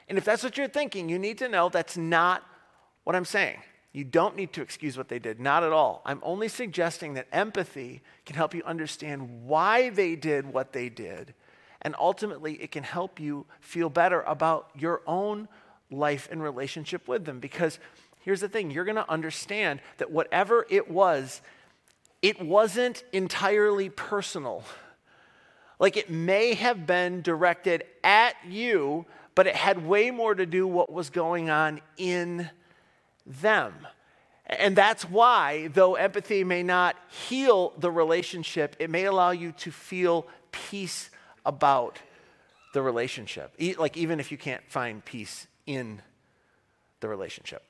And 0.09 0.19
if 0.19 0.25
that's 0.25 0.43
what 0.43 0.59
you're 0.59 0.67
thinking, 0.67 1.09
you 1.09 1.21
need 1.21 1.39
to 1.39 1.49
know 1.49 1.69
that's 1.69 1.97
not 1.97 2.43
what 3.05 3.15
I'm 3.15 3.25
saying. 3.25 3.59
You 3.93 4.03
don't 4.03 4.35
need 4.35 4.53
to 4.55 4.63
excuse 4.63 4.99
what 4.99 5.09
they 5.09 5.21
did, 5.21 5.39
not 5.39 5.63
at 5.63 5.71
all. 5.71 6.03
I'm 6.05 6.19
only 6.25 6.49
suggesting 6.49 7.15
that 7.15 7.29
empathy 7.31 8.03
can 8.27 8.35
help 8.35 8.53
you 8.53 8.65
understand 8.65 9.47
why 9.47 9.91
they 9.91 10.17
did 10.17 10.53
what 10.53 10.73
they 10.73 10.89
did. 10.89 11.33
And 11.85 11.95
ultimately, 11.99 12.55
it 12.55 12.71
can 12.71 12.83
help 12.83 13.21
you 13.21 13.45
feel 13.61 13.91
better 13.91 14.23
about 14.23 14.71
your 14.75 15.03
own 15.07 15.49
life 15.91 16.29
and 16.33 16.43
relationship 16.43 17.07
with 17.07 17.27
them. 17.27 17.41
Because 17.41 17.79
here's 18.21 18.41
the 18.41 18.49
thing 18.49 18.71
you're 18.71 18.85
going 18.85 18.97
to 18.97 19.11
understand 19.11 19.81
that 19.99 20.11
whatever 20.11 20.67
it 20.71 20.91
was, 20.91 21.43
it 22.23 22.41
wasn't 22.41 23.05
entirely 23.13 23.91
personal. 23.91 24.65
Like 25.79 25.97
it 25.97 26.09
may 26.09 26.55
have 26.55 26.87
been 26.87 27.21
directed 27.21 27.85
at 28.03 28.35
you, 28.49 29.05
but 29.35 29.47
it 29.47 29.55
had 29.55 29.87
way 29.87 30.11
more 30.11 30.35
to 30.35 30.47
do 30.47 30.67
what 30.67 30.91
was 30.91 31.11
going 31.11 31.51
on 31.51 31.81
in 31.99 32.49
them. 33.27 33.75
And 34.47 34.77
that's 34.77 35.05
why, 35.09 35.69
though 35.69 35.95
empathy 35.95 36.45
may 36.45 36.63
not 36.63 36.97
heal 37.29 37.73
the 37.79 37.91
relationship, 37.91 38.77
it 38.79 38.91
may 38.91 39.05
allow 39.05 39.31
you 39.31 39.53
to 39.53 39.71
feel 39.71 40.27
peace 40.53 41.11
about 41.45 41.99
the 42.73 42.83
relationship, 42.83 43.55
like 43.79 43.97
even 43.97 44.21
if 44.21 44.33
you 44.33 44.39
can't 44.39 44.63
find 44.69 45.05
peace 45.05 45.47
in 45.67 46.03
the 47.01 47.09
relationship. 47.09 47.63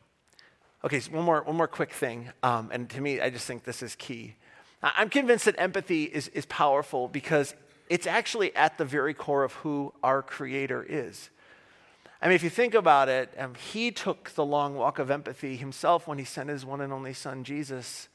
Okay, 0.85 1.01
so 1.01 1.13
one 1.13 1.25
more, 1.25 1.43
one 1.43 1.57
more 1.57 1.69
quick 1.69 1.93
thing, 1.93 2.31
um, 2.43 2.71
and 2.73 2.89
to 2.91 3.01
me, 3.01 3.21
I 3.21 3.31
just 3.31 3.47
think 3.47 3.65
this 3.65 3.83
is 3.83 3.95
key. 3.95 4.37
I'm 4.83 5.09
convinced 5.09 5.47
that 5.47 5.55
empathy 5.59 6.05
is, 6.05 6.29
is 6.29 6.45
powerful 6.47 7.09
because 7.09 7.55
it's 7.89 8.07
actually 8.07 8.55
at 8.55 8.77
the 8.77 8.85
very 8.85 9.15
core 9.15 9.45
of 9.45 9.53
who 9.55 9.95
our 10.03 10.23
Creator 10.23 10.85
is. 10.89 11.31
I 12.21 12.29
mean, 12.29 12.37
if 12.37 12.43
you 12.43 12.51
think 12.51 12.75
about 12.75 13.09
it, 13.09 13.33
um, 13.39 13.55
he 13.55 13.91
took 13.91 14.31
the 14.31 14.45
long 14.45 14.75
walk 14.75 14.99
of 14.99 15.11
empathy 15.11 15.57
himself 15.57 16.07
when 16.07 16.19
he 16.19 16.25
sent 16.25 16.49
his 16.49 16.65
one 16.65 16.81
and 16.81 16.93
only 16.93 17.13
son, 17.13 17.45
Jesus, 17.45 18.09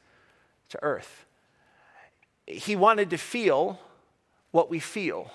to 0.70 0.82
earth. 0.82 1.26
He 2.46 2.74
wanted 2.74 3.10
to 3.10 3.18
feel 3.18 3.78
what 4.50 4.70
we 4.70 4.80
feel. 4.80 5.30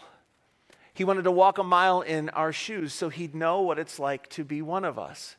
He 0.95 1.03
wanted 1.03 1.23
to 1.23 1.31
walk 1.31 1.57
a 1.57 1.63
mile 1.63 1.99
in 1.99 2.29
our 2.29 2.53
shoes 2.53 2.93
so 2.93 3.09
he'd 3.09 3.35
know 3.35 3.61
what 3.61 3.77
it's 3.77 3.99
like 3.99 4.29
to 4.29 4.45
be 4.45 4.61
one 4.61 4.85
of 4.85 4.97
us. 4.97 5.35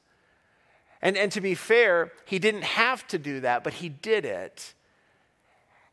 And, 1.01 1.16
and 1.16 1.33
to 1.33 1.40
be 1.40 1.55
fair, 1.55 2.12
he 2.27 2.38
didn't 2.38 2.64
have 2.64 3.07
to 3.09 3.19
do 3.19 3.40
that, 3.40 3.64
but 3.64 3.73
he 3.73 3.88
did 3.88 4.27
it. 4.27 4.75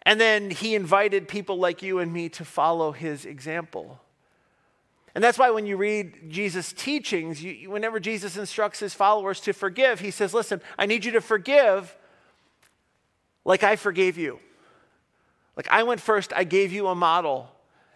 And 0.02 0.20
then 0.20 0.52
he 0.52 0.76
invited 0.76 1.30
people 1.30 1.58
like 1.58 1.82
you 1.82 2.00
and 2.00 2.12
me 2.12 2.28
to 2.30 2.44
follow 2.44 2.92
his 2.92 3.26
example. 3.26 4.02
And 5.16 5.24
that's 5.24 5.38
why 5.38 5.50
when 5.50 5.66
you 5.66 5.78
read 5.78 6.30
Jesus' 6.30 6.74
teachings, 6.74 7.42
you, 7.42 7.70
whenever 7.72 8.02
Jesus 8.02 8.36
instructs 8.36 8.80
his 8.80 8.94
followers 8.94 9.40
to 9.42 9.54
forgive, 9.54 10.02
he 10.02 10.12
says, 10.12 10.34
Listen, 10.34 10.62
I 10.78 10.88
need 10.88 11.06
you 11.06 11.14
to 11.14 11.22
forgive 11.22 11.96
like 13.46 13.64
I 13.64 13.78
forgave 13.78 14.18
you. 14.18 14.40
Like 15.56 15.70
I 15.70 15.84
went 15.84 16.02
first, 16.02 16.34
I 16.34 16.44
gave 16.44 16.74
you 16.74 16.88
a 16.88 16.96
model. 16.96 17.50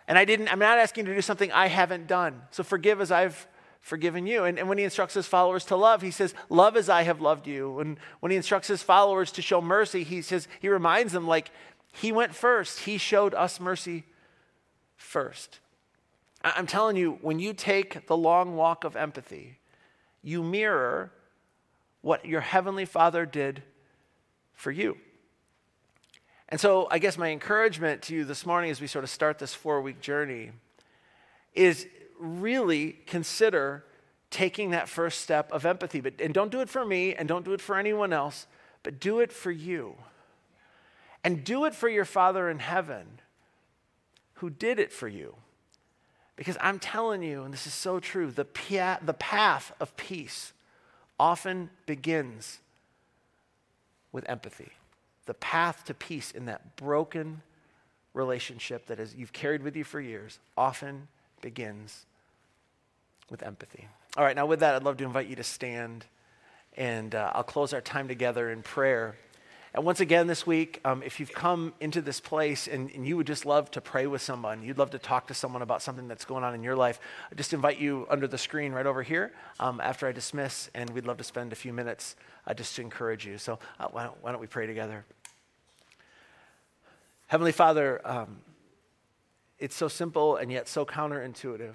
And 0.07 0.17
I 0.17 0.25
didn't, 0.25 0.49
I'm 0.49 0.59
not 0.59 0.77
asking 0.77 1.05
you 1.05 1.11
to 1.11 1.17
do 1.17 1.21
something 1.21 1.51
I 1.51 1.67
haven't 1.67 2.07
done. 2.07 2.41
So 2.51 2.63
forgive 2.63 3.01
as 3.01 3.11
I've 3.11 3.47
forgiven 3.81 4.25
you. 4.27 4.43
And, 4.45 4.57
and 4.59 4.69
when 4.69 4.77
he 4.77 4.83
instructs 4.83 5.13
his 5.13 5.27
followers 5.27 5.65
to 5.65 5.75
love, 5.75 6.01
he 6.01 6.11
says, 6.11 6.33
Love 6.49 6.77
as 6.77 6.89
I 6.89 7.03
have 7.03 7.21
loved 7.21 7.47
you. 7.47 7.79
And 7.79 7.97
when 8.19 8.31
he 8.31 8.37
instructs 8.37 8.67
his 8.67 8.83
followers 8.83 9.31
to 9.33 9.41
show 9.41 9.61
mercy, 9.61 10.03
he 10.03 10.21
says, 10.21 10.47
he 10.59 10.69
reminds 10.69 11.13
them, 11.13 11.27
like, 11.27 11.51
he 11.93 12.11
went 12.11 12.35
first. 12.35 12.81
He 12.81 12.97
showed 12.97 13.33
us 13.33 13.59
mercy 13.59 14.03
first. 14.95 15.59
I'm 16.43 16.67
telling 16.67 16.95
you, 16.95 17.17
when 17.21 17.39
you 17.39 17.53
take 17.53 18.07
the 18.07 18.17
long 18.17 18.55
walk 18.55 18.83
of 18.83 18.95
empathy, 18.95 19.59
you 20.21 20.43
mirror 20.43 21.11
what 22.01 22.25
your 22.25 22.41
Heavenly 22.41 22.85
Father 22.85 23.25
did 23.25 23.63
for 24.53 24.71
you. 24.71 24.97
And 26.49 26.59
so, 26.59 26.87
I 26.89 26.99
guess 26.99 27.17
my 27.17 27.29
encouragement 27.29 28.03
to 28.03 28.15
you 28.15 28.23
this 28.23 28.45
morning 28.45 28.71
as 28.71 28.79
we 28.79 28.87
sort 28.87 29.03
of 29.03 29.09
start 29.09 29.37
this 29.37 29.53
four 29.53 29.81
week 29.81 29.99
journey 29.99 30.51
is 31.53 31.87
really 32.19 32.99
consider 33.05 33.83
taking 34.29 34.71
that 34.71 34.87
first 34.87 35.21
step 35.21 35.51
of 35.51 35.65
empathy. 35.65 35.99
But, 35.99 36.13
and 36.21 36.33
don't 36.33 36.51
do 36.51 36.61
it 36.61 36.69
for 36.69 36.85
me 36.85 37.13
and 37.13 37.27
don't 37.27 37.43
do 37.43 37.53
it 37.53 37.61
for 37.61 37.77
anyone 37.77 38.13
else, 38.13 38.47
but 38.83 38.99
do 38.99 39.19
it 39.19 39.31
for 39.31 39.51
you. 39.51 39.95
And 41.23 41.43
do 41.43 41.65
it 41.65 41.75
for 41.75 41.89
your 41.89 42.05
Father 42.05 42.49
in 42.49 42.59
heaven 42.59 43.19
who 44.35 44.49
did 44.49 44.79
it 44.79 44.93
for 44.93 45.07
you. 45.07 45.35
Because 46.35 46.57
I'm 46.61 46.79
telling 46.79 47.23
you, 47.23 47.43
and 47.43 47.51
this 47.51 47.65
is 47.65 47.73
so 47.73 47.99
true, 47.99 48.31
the, 48.31 48.45
the 49.03 49.15
path 49.17 49.73
of 49.79 49.97
peace 49.97 50.53
often 51.19 51.71
begins 51.87 52.59
with 54.11 54.29
empathy. 54.29 54.71
The 55.27 55.35
path 55.35 55.83
to 55.85 55.93
peace 55.93 56.31
in 56.31 56.45
that 56.45 56.75
broken 56.75 57.41
relationship 58.13 58.87
that 58.87 58.99
is, 58.99 59.13
you've 59.15 59.33
carried 59.33 59.61
with 59.61 59.75
you 59.75 59.83
for 59.83 60.01
years 60.01 60.39
often 60.57 61.07
begins 61.41 62.05
with 63.29 63.43
empathy. 63.43 63.87
All 64.17 64.23
right, 64.23 64.35
now 64.35 64.45
with 64.45 64.61
that, 64.61 64.75
I'd 64.75 64.83
love 64.83 64.97
to 64.97 65.03
invite 65.03 65.27
you 65.27 65.35
to 65.35 65.43
stand, 65.43 66.05
and 66.75 67.13
uh, 67.13 67.31
I'll 67.35 67.43
close 67.43 67.73
our 67.73 67.81
time 67.81 68.07
together 68.07 68.49
in 68.49 68.63
prayer. 68.63 69.15
And 69.73 69.85
once 69.85 69.99
again 69.99 70.27
this 70.27 70.47
week, 70.47 70.79
um, 70.85 71.03
if 71.03 71.19
you've 71.19 71.33
come 71.33 71.73
into 71.79 72.01
this 72.01 72.19
place 72.19 72.67
and, 72.67 72.89
and, 72.91 73.05
you 73.05 73.15
would 73.17 73.27
just 73.27 73.45
love 73.45 73.69
to 73.71 73.81
pray 73.81 74.07
with 74.07 74.21
someone, 74.21 74.63
you'd 74.63 74.77
love 74.77 74.89
to 74.91 74.97
talk 74.97 75.27
to 75.27 75.35
someone 75.35 75.61
about 75.61 75.83
something 75.83 76.07
that's 76.07 76.25
going 76.25 76.43
on 76.43 76.55
in 76.55 76.63
your 76.63 76.75
life, 76.75 76.99
I 77.31 77.35
just 77.35 77.53
invite 77.53 77.77
you 77.77 78.07
under 78.09 78.27
the 78.27 78.37
screen 78.39 78.71
right 78.71 78.85
over 78.87 79.03
here 79.03 79.33
um, 79.59 79.79
after 79.79 80.07
I 80.07 80.13
dismiss, 80.13 80.71
and 80.73 80.89
we'd 80.89 81.05
love 81.05 81.17
to 81.17 81.23
spend 81.23 81.51
a 81.51 81.55
few 81.55 81.73
minutes 81.73 82.15
uh, 82.47 82.53
just 82.53 82.75
to 82.77 82.81
encourage 82.81 83.27
you. 83.27 83.37
So 83.37 83.59
uh, 83.79 83.87
why, 83.91 84.05
don't, 84.05 84.23
why, 84.23 84.31
don't, 84.31 84.41
we 84.41 84.47
pray 84.47 84.65
together? 84.65 85.05
Heavenly 87.27 87.51
Father, 87.51 87.99
um, 88.05 88.37
it's 89.59 89.75
so 89.75 89.89
simple 89.89 90.37
and 90.37 90.49
yet 90.49 90.69
so 90.69 90.85
counterintuitive. 90.85 91.73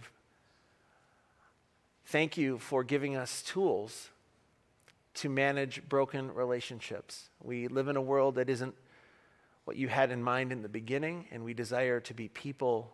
Thank 2.06 2.38
you 2.38 2.58
for 2.58 2.82
giving 2.82 3.16
us 3.16 3.42
tools 3.42 4.08
to 5.12 5.28
manage 5.28 5.86
broken 5.86 6.32
relationships. 6.32 7.28
We 7.42 7.68
live 7.68 7.88
in 7.88 7.96
a 7.96 8.00
world 8.00 8.36
that 8.36 8.48
isn't 8.48 8.74
what 9.66 9.76
you 9.76 9.88
had 9.88 10.10
in 10.10 10.22
mind 10.22 10.52
in 10.52 10.62
the 10.62 10.70
beginning, 10.70 11.26
and 11.30 11.44
we 11.44 11.52
desire 11.52 12.00
to 12.00 12.14
be 12.14 12.28
people 12.28 12.90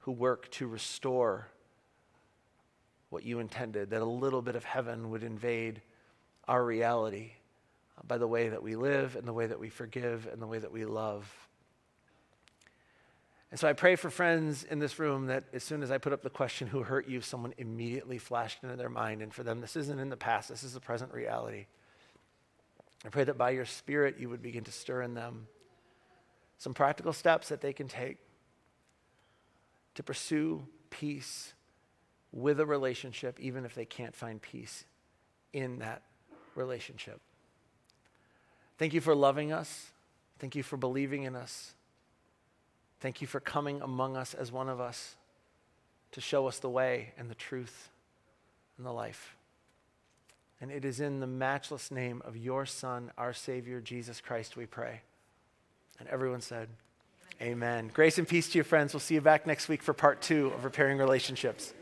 who 0.00 0.10
work 0.10 0.50
to 0.50 0.66
restore 0.66 1.46
what 3.10 3.22
you 3.22 3.38
intended, 3.38 3.90
that 3.90 4.02
a 4.02 4.04
little 4.04 4.42
bit 4.42 4.56
of 4.56 4.64
heaven 4.64 5.10
would 5.10 5.22
invade 5.22 5.80
our 6.48 6.64
reality 6.64 7.34
by 8.08 8.18
the 8.18 8.26
way 8.26 8.48
that 8.48 8.64
we 8.64 8.74
live 8.74 9.14
and 9.14 9.24
the 9.24 9.32
way 9.32 9.46
that 9.46 9.60
we 9.60 9.68
forgive 9.68 10.26
and 10.32 10.42
the 10.42 10.48
way 10.48 10.58
that 10.58 10.72
we 10.72 10.84
love. 10.84 11.45
And 13.56 13.60
so 13.62 13.68
I 13.68 13.72
pray 13.72 13.96
for 13.96 14.10
friends 14.10 14.64
in 14.64 14.80
this 14.80 14.98
room 14.98 15.28
that 15.28 15.44
as 15.54 15.64
soon 15.64 15.82
as 15.82 15.90
I 15.90 15.96
put 15.96 16.12
up 16.12 16.22
the 16.22 16.28
question, 16.28 16.68
who 16.68 16.82
hurt 16.82 17.08
you, 17.08 17.22
someone 17.22 17.54
immediately 17.56 18.18
flashed 18.18 18.62
into 18.62 18.76
their 18.76 18.90
mind. 18.90 19.22
And 19.22 19.32
for 19.32 19.44
them, 19.44 19.62
this 19.62 19.76
isn't 19.76 19.98
in 19.98 20.10
the 20.10 20.16
past, 20.18 20.50
this 20.50 20.62
is 20.62 20.74
the 20.74 20.80
present 20.80 21.10
reality. 21.14 21.64
I 23.02 23.08
pray 23.08 23.24
that 23.24 23.38
by 23.38 23.52
your 23.52 23.64
Spirit, 23.64 24.16
you 24.18 24.28
would 24.28 24.42
begin 24.42 24.64
to 24.64 24.70
stir 24.70 25.00
in 25.00 25.14
them 25.14 25.46
some 26.58 26.74
practical 26.74 27.14
steps 27.14 27.48
that 27.48 27.62
they 27.62 27.72
can 27.72 27.88
take 27.88 28.18
to 29.94 30.02
pursue 30.02 30.62
peace 30.90 31.54
with 32.32 32.60
a 32.60 32.66
relationship, 32.66 33.40
even 33.40 33.64
if 33.64 33.74
they 33.74 33.86
can't 33.86 34.14
find 34.14 34.42
peace 34.42 34.84
in 35.54 35.78
that 35.78 36.02
relationship. 36.56 37.22
Thank 38.76 38.92
you 38.92 39.00
for 39.00 39.14
loving 39.14 39.50
us. 39.50 39.92
Thank 40.40 40.56
you 40.56 40.62
for 40.62 40.76
believing 40.76 41.22
in 41.22 41.34
us. 41.34 41.72
Thank 43.00 43.20
you 43.20 43.26
for 43.26 43.40
coming 43.40 43.82
among 43.82 44.16
us 44.16 44.34
as 44.34 44.50
one 44.50 44.68
of 44.68 44.80
us 44.80 45.16
to 46.12 46.20
show 46.20 46.46
us 46.46 46.58
the 46.58 46.70
way 46.70 47.12
and 47.18 47.30
the 47.30 47.34
truth 47.34 47.90
and 48.78 48.86
the 48.86 48.92
life. 48.92 49.36
And 50.60 50.70
it 50.70 50.84
is 50.84 51.00
in 51.00 51.20
the 51.20 51.26
matchless 51.26 51.90
name 51.90 52.22
of 52.24 52.36
your 52.36 52.64
Son, 52.64 53.12
our 53.18 53.34
Savior, 53.34 53.80
Jesus 53.80 54.20
Christ, 54.20 54.56
we 54.56 54.64
pray. 54.64 55.02
And 55.98 56.08
everyone 56.08 56.40
said, 56.40 56.68
Amen. 57.42 57.52
Amen. 57.52 57.90
Grace 57.92 58.16
and 58.16 58.26
peace 58.26 58.48
to 58.48 58.56
your 58.56 58.64
friends. 58.64 58.94
We'll 58.94 59.00
see 59.00 59.14
you 59.14 59.20
back 59.20 59.46
next 59.46 59.68
week 59.68 59.82
for 59.82 59.92
part 59.92 60.22
two 60.22 60.52
of 60.54 60.64
repairing 60.64 60.96
relationships. 60.96 61.74